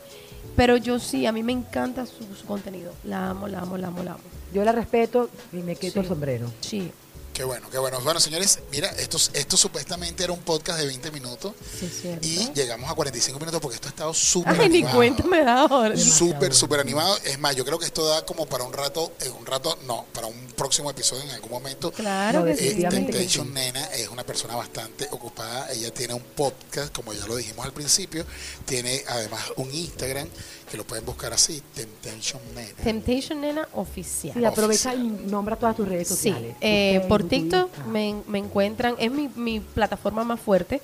[0.56, 2.94] Pero yo sí, a mí me encanta su, su contenido.
[3.04, 4.22] La amo, la amo, la amo, la amo.
[4.54, 6.00] Yo la respeto y me quito Sí.
[6.00, 6.52] el sombrero.
[6.62, 6.92] Sí,
[7.34, 8.00] Qué bueno, qué bueno.
[8.02, 12.28] Bueno, señores, mira, esto, esto supuestamente era un podcast de 20 minutos sí cierto.
[12.28, 14.96] y llegamos a 45 minutos porque esto ha estado súper Ay, ni animado.
[14.98, 15.98] cuenta me da ahora.
[15.98, 17.18] Súper, súper animado.
[17.26, 20.06] Es más, yo creo que esto da como para un rato, eh, un rato, no,
[20.14, 21.92] para un próximo episodio en algún momento.
[21.92, 25.72] Claro No, que Eh, Temptation Nena es una persona bastante ocupada.
[25.72, 28.28] Ella tiene un podcast, como ya lo dijimos al principio.
[28.66, 30.28] Tiene además un Instagram
[30.74, 32.74] que lo pueden buscar así, Temptation Nena.
[32.84, 34.34] Temptation Nena oficial.
[34.36, 36.56] Sí, aprovecha y nombra todas tus redes Sí, sociales.
[36.62, 40.82] eh, Tu por TikTok me, me encuentran, es mi, mi plataforma más fuerte,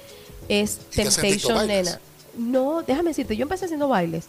[0.47, 1.65] es ¿Y Temptation?
[1.65, 1.99] Nena.
[2.37, 4.25] No, déjame decirte, yo empecé haciendo bailes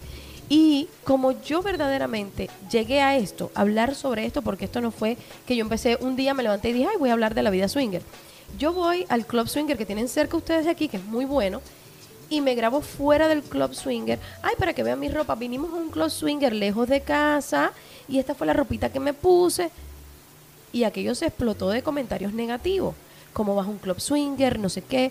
[0.48, 5.18] y como yo verdaderamente llegué a esto, a hablar sobre esto, porque esto no fue
[5.46, 7.50] que yo empecé un día, me levanté y dije, ay, voy a hablar de la
[7.50, 8.00] vida swinger.
[8.58, 11.60] Yo voy al club swinger que tienen cerca ustedes de aquí, que es muy bueno,
[12.30, 14.18] y me grabo fuera del club swinger.
[14.42, 17.72] Ay, para que vean mi ropa, vinimos a un club swinger lejos de casa
[18.08, 19.70] y esta fue la ropita que me puse
[20.72, 22.94] y aquello se explotó de comentarios negativos,
[23.32, 25.10] como vas a un club swinger, no sé qué.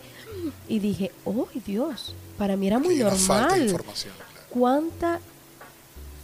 [0.67, 3.61] Y dije, oh Dios, para mí era muy falta de normal.
[3.63, 4.13] información.
[4.15, 4.29] claro.
[4.49, 5.19] ¿Cuánta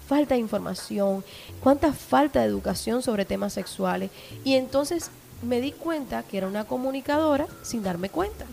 [0.08, 1.24] falta de información?
[1.62, 4.10] ¿Cuánta falta de educación sobre temas sexuales?
[4.46, 5.12] Y entonces
[5.42, 8.46] me di cuenta que era una comunicadora sin darme cuenta.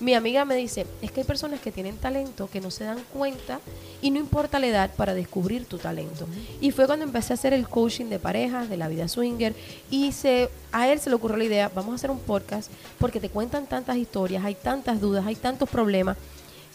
[0.00, 3.02] Mi amiga me dice, es que hay personas que tienen talento que no se dan
[3.12, 3.60] cuenta
[4.02, 6.26] y no importa la edad para descubrir tu talento.
[6.60, 9.54] Y fue cuando empecé a hacer el coaching de parejas, de la vida swinger,
[9.90, 13.20] y se, a él se le ocurrió la idea, vamos a hacer un podcast porque
[13.20, 16.16] te cuentan tantas historias, hay tantas dudas, hay tantos problemas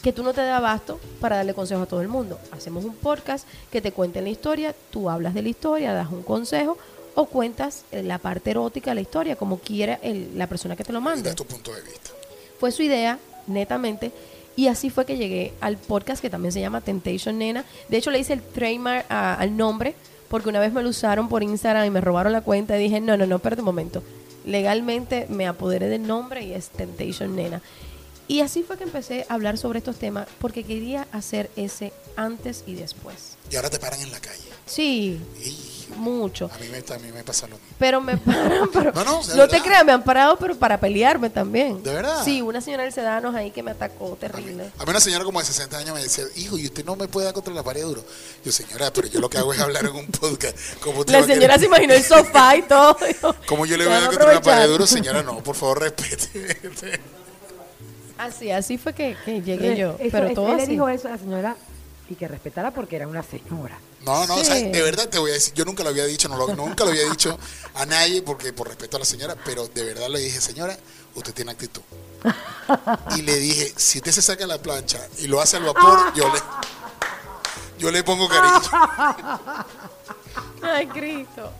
[0.01, 2.39] que tú no te das abasto para darle consejo a todo el mundo.
[2.51, 6.23] Hacemos un podcast que te cuenten la historia, tú hablas de la historia, das un
[6.23, 6.77] consejo
[7.19, 10.83] o cuentas eh, la parte erótica de la historia, como quiera el- la persona que
[10.83, 12.11] te lo Y mande das tu punto de vista.
[12.59, 14.11] fue su idea, netamente.
[14.55, 17.63] Y así fue que llegué al podcast que también se llama Temptation Nena.
[17.87, 19.95] De hecho, le hice el trademark a- al nombre
[20.29, 22.99] porque una vez me lo usaron por Instagram y me robaron la cuenta y dije,
[23.01, 24.03] no, no, no, espérate un momento.
[24.45, 27.61] Legalmente me apoderé del nombre y es Temptation Nena.
[28.27, 32.63] Y así fue que empecé a hablar sobre estos temas porque quería hacer ese antes
[32.67, 33.37] y después.
[33.51, 34.43] Y ahora te paran en la calle.
[34.65, 36.49] Sí, Y mucho.
[36.53, 37.69] a mí me, a mí me pasa lo mismo.
[37.77, 38.91] Pero me paran, pero
[39.35, 41.81] No, te creas, me han parado, pero para pelearme también.
[41.83, 42.23] ¿De verdad?
[42.23, 44.71] Sí, una señora del Sedanos ahí que me atacó A mí, terrible.
[44.77, 47.07] a mí una señora como de 60 años me decía, hijo, y usted no me
[47.07, 48.03] puede dar contra la pared duro.
[48.43, 50.55] Yo, señora, pero yo lo que hago es hablar en un podcast.
[50.81, 52.97] ¿Cómo usted va La señora se imaginó el sofá y todo.
[53.47, 54.85] ¿Cómo yo le voy a dar contra la pared duro?
[54.87, 56.59] Señora, no, por favor, respete.
[58.17, 59.91] Así, así fue que, que llegué yo.
[59.97, 61.55] Eso- pero eso- todo él le dijo eso a la señora
[62.09, 63.77] y que respetara porque era una señora.
[64.01, 64.41] No, no, Sí.
[64.41, 66.55] o sea, de verdad te voy a decir, yo nunca lo había dicho, no lo-
[66.55, 67.37] nunca lo había dicho
[67.75, 70.77] a nadie porque por respeto a la señora, pero de verdad le dije, señora,
[71.15, 71.81] usted tiene actitud.
[73.17, 76.31] Y le dije, si usted se saca la plancha y lo hace al vapor, yo
[76.33, 76.39] le,
[77.79, 78.61] yo le pongo cariño.
[80.61, 81.51] Ay, Cristo.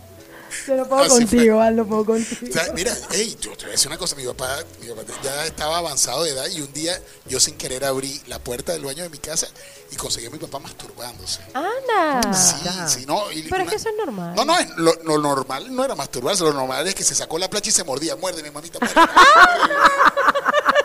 [0.68, 1.20] Yo no puedo Así fue.
[1.38, 2.48] contigo, Al, no puedo contigo.
[2.50, 5.02] O sea, mira, hey, yo te voy a decir una cosa, mi papá, mi papá
[5.24, 8.84] ya estaba avanzado de edad y un día yo sin querer abrí la puerta del
[8.86, 9.48] baño de mi casa
[9.92, 11.42] y conseguí a mi papá masturbándose.
[11.54, 12.34] Anda.
[12.34, 12.88] Sí, Ajá.
[12.88, 13.32] sí, no.
[13.32, 13.48] y Ah.
[13.50, 14.34] Pero es que eso es normal.
[14.36, 17.38] No, no, es- lo, lo normal no era masturbarse, lo normal es que se sacó
[17.40, 18.16] la plancha y se mordía.
[18.16, 18.80] Muérdeme, mamita.
[18.80, 19.08] muérdeme.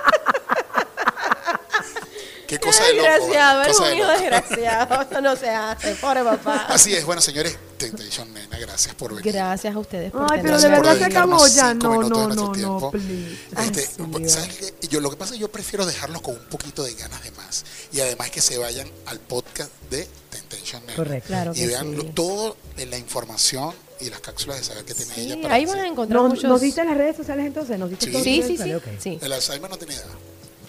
[2.58, 3.08] Qué cosa de loco.
[3.08, 3.70] desgraciado, ¿vale?
[3.70, 5.02] eres un hijo desgraciado.
[5.02, 6.66] Eso no se hace, pobre papá.
[6.68, 9.32] Así es, bueno, señores, Temptation Nena, gracias por venir.
[9.32, 11.74] Gracias a ustedes por Ay, pero de verdad se acabó ya.
[11.74, 13.38] No, no, no, no, please.
[13.58, 14.32] Este, pues.
[14.32, 14.88] ¿sabes qué?
[14.88, 17.30] Yo, lo que pasa es que yo prefiero dejarlos con un poquito de ganas de
[17.32, 17.64] más.
[17.92, 20.96] Y además que se vayan al podcast de Temptation Nena.
[20.96, 21.26] Correcto.
[21.28, 22.52] Claro y vean sí.
[22.76, 25.34] en la información y las cápsulas de saber que tiene ella.
[25.34, 26.44] Sí, para ahí van a encontrar ¿Nos, muchos...
[26.44, 27.78] ¿Nos diste las redes sociales entonces?
[27.78, 28.12] ¿Nos diste Sí.
[28.12, 28.56] todo Sí, sí, sí.
[28.56, 28.82] sociales?
[28.84, 28.88] Ok.
[29.00, 29.18] sí.
[29.20, 30.04] El Alzheimer no tiene edad.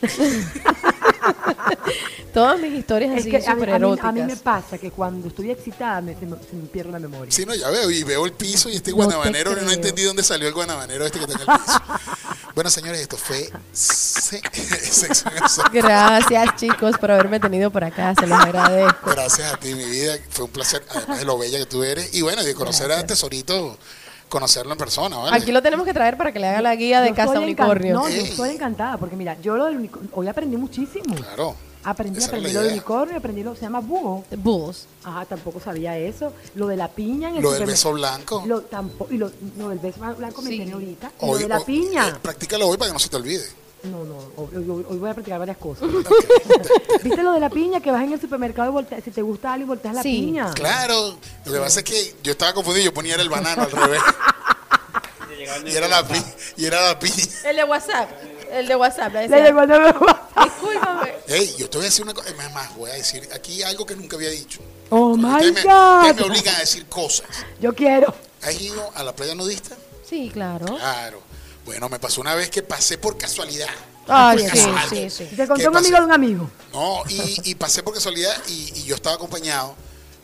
[2.35, 4.09] Todas mis historias Es así que a mí, súper a, mí, eróticas.
[4.09, 6.99] a mí me pasa que cuando estoy excitada me, se, me, se me pierde la
[6.99, 7.31] memoria.
[7.31, 10.21] Sí, no, ya veo, y veo el piso y este No guanabanero, no entendí dónde
[10.21, 11.81] salió el guanabanero este que está en el piso.
[12.55, 15.69] bueno, señores, esto fue se- Sexo en el Sofá.
[15.71, 18.13] Gracias, chicos, por haberme tenido por acá.
[18.19, 19.11] Se los agradezco.
[19.11, 20.17] Gracias a ti, mi vida.
[20.29, 22.13] Fue un placer, además de lo bella que tú eres.
[22.13, 23.77] Y bueno, de conocer a Tesorito,
[24.27, 25.37] conocerlo en persona, ¿vale?
[25.37, 27.93] Aquí lo tenemos que traer para que le haga la guía de Yo Casa Unicornio.
[27.93, 31.15] No, yo estoy encantada porque mira, yo lo del unicornio, hoy aprendí muchísimo.
[31.15, 31.55] Claro.
[31.85, 34.25] Aprendí, Esa aprendí lo del unicornio, aprendí lo se llama búho.
[34.37, 34.87] Bulls.
[35.03, 36.33] Ajá, tampoco sabía eso.
[36.55, 38.43] Lo de la piña en el Lo del beso blanco.
[38.47, 40.71] Lo, tampoco, y lo, lo del beso blanco me Sí.
[40.71, 41.11] ahorita.
[41.21, 42.07] Y Hoy- lo de la hoy- piña.
[42.09, 43.45] eh, practícalo hoy para que no se te olvide.
[43.83, 45.87] No, no, hoy, voy a practicar varias cosas.
[47.03, 47.79] ¿Viste lo de la piña?
[47.81, 50.09] Que vas en el supermercado y volteas, si te gusta algo y volteas la Sí.
[50.09, 50.51] piña.
[50.55, 51.17] Claro.
[51.45, 54.01] Lo que pasa es que yo estaba confundido, yo ponía el banano al revés.
[55.65, 56.23] y era la piña.
[56.57, 57.23] Y era la piña.
[57.45, 58.09] El de WhatsApp.
[58.51, 59.13] El de WhatsApp.
[59.13, 60.05] le llegó de nuevo.
[60.43, 61.13] Discúlpame.
[61.27, 63.85] Ey, yo te voy a decir una cosa, es más, voy a decir aquí algo
[63.85, 64.59] que nunca había dicho.
[64.89, 66.29] Oh Porque my ustedes me, ustedes me God.
[66.31, 67.27] obligan a decir cosas.
[67.59, 68.13] Yo quiero.
[68.43, 69.75] ¿Has ido a la playa nudista?
[70.07, 70.65] Sí, claro.
[70.65, 71.21] Claro.
[71.65, 73.67] Bueno, me pasó una vez que pasé por casualidad.
[74.07, 74.89] Ay, Por sí, casualidad.
[74.89, 75.35] sí, sí.
[75.35, 76.49] Te conté ¿Qué un amigo de un amigo.
[76.71, 79.75] No, y, y pasé por casualidad y, y yo estaba acompañado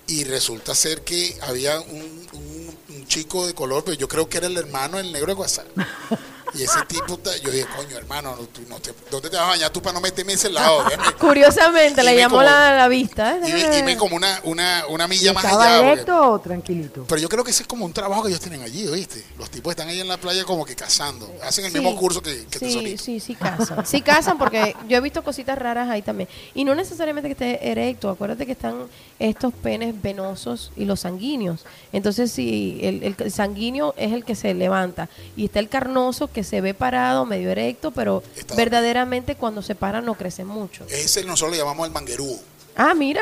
[0.06, 4.38] y resulta ser que había un, un- un chico de color, pero yo creo que
[4.38, 5.66] era el hermano del negro de WhatsApp.
[6.54, 9.50] Y ese tipo, yo dije, coño, hermano, no, tú no te- ¿dónde te vas a
[9.50, 10.84] bañar tú para no meterme ese lado?
[11.20, 13.38] Curiosamente, Y le llamó como- la, la vista.
[13.38, 13.70] ¿eh?
[13.74, 15.78] Y, y me como una, una, una milla más ¿Estaba allá.
[15.78, 17.06] porque- directo o tranquilito?
[17.08, 19.24] pero yo creo que ese es como un trabajo que ellos tienen allí, ¿oíste?
[19.38, 21.32] Los tipos están ahí en la playa como que cazando.
[21.44, 21.80] Hacen el Sí.
[21.80, 23.04] mismo curso que, que Sí, Tesorito.
[23.04, 23.86] sí, sí casan.
[23.86, 26.28] Sí casan porque yo he visto cositas raras ahí también.
[26.54, 28.10] Y no necesariamente que esté erecto.
[28.10, 28.88] Acuérdate que están
[29.20, 31.62] estos penes venosos y los sanguíneos.
[31.94, 36.41] Entonces, si el, el sanguíneo es el que se levanta y está el carnoso que
[36.44, 40.86] se ve parado, medio erecto, pero Está- verdaderamente cuando se para no crece mucho.
[40.90, 42.40] Ese nosotros le llamamos el manguerú.
[42.76, 43.22] Ah, mira.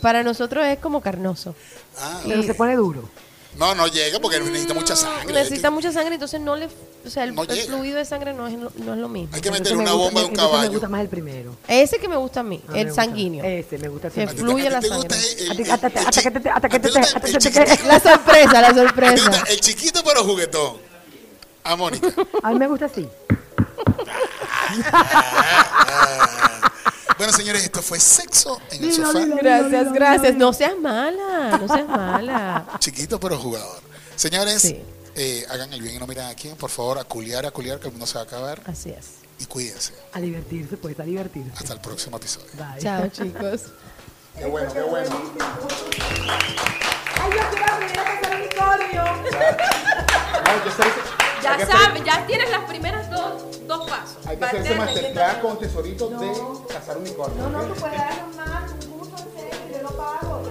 [0.00, 1.54] Para nosotros es como carnoso.
[1.98, 3.06] Ah, Pero se pone duro.
[3.58, 5.34] no, no llega porque necesita mucha sangre.
[5.34, 6.68] Necesita Hay que- mucha sangre, entonces no le...
[7.04, 7.66] O sea, el, No el llega.
[7.66, 9.34] fluido de sangre no es, lo- no es lo mismo.
[9.34, 10.62] Hay que Entonces meter me una gusta- bomba de un caballo.
[10.62, 11.56] Me gusta más el primero.
[11.68, 13.44] Ese que me gusta a mí, A mí el gusta- sanguíneo.
[13.44, 15.08] Ese me gusta el Que ¿A ti te- fluye la te sangre.
[15.16, 17.38] A ti- hasta- el hasta chi- que te- hasta que te- te hasta que
[17.76, 17.86] te-?
[17.86, 19.44] La sorpresa, la ¿A ti te sorpresa.
[19.48, 20.76] El chiquito pero juguetón.
[21.64, 22.08] A Mónica.
[22.42, 23.08] A mí me gusta así.
[27.18, 29.18] Bueno, señores, esto fue sexo en el sofá.
[29.42, 30.36] Gracias, gracias.
[30.36, 32.64] No seas mala, no seas mala.
[32.78, 33.78] Chiquito pero jugador.
[34.16, 34.82] Señores, Sí.
[35.16, 36.48] eh, hagan el bien y no miren aquí.
[36.58, 38.62] Por favor, a culiar, a culiar, que el mundo se va a acabar.
[38.64, 39.16] Así es.
[39.38, 39.92] Y cuídense.
[40.14, 41.50] A divertirse, pues, a divertirse.
[41.58, 42.48] Hasta el próximo episodio.
[42.54, 42.80] Bye.
[42.80, 43.64] Chao, chicos.
[44.38, 45.10] Qué bueno, qué bueno.
[47.20, 49.04] Ay, yo quiero aprender a cazar unicornio.
[51.42, 54.26] ya sabes, ya tienes las primeras dos, dos pasos.
[54.26, 56.20] Hay que hacerse masterclass con tesoritos no.
[56.20, 56.32] de
[56.72, 57.42] cazar unicornio.
[57.42, 60.50] No, no, tú puedes dar más, un curso en serio, yo lo pago.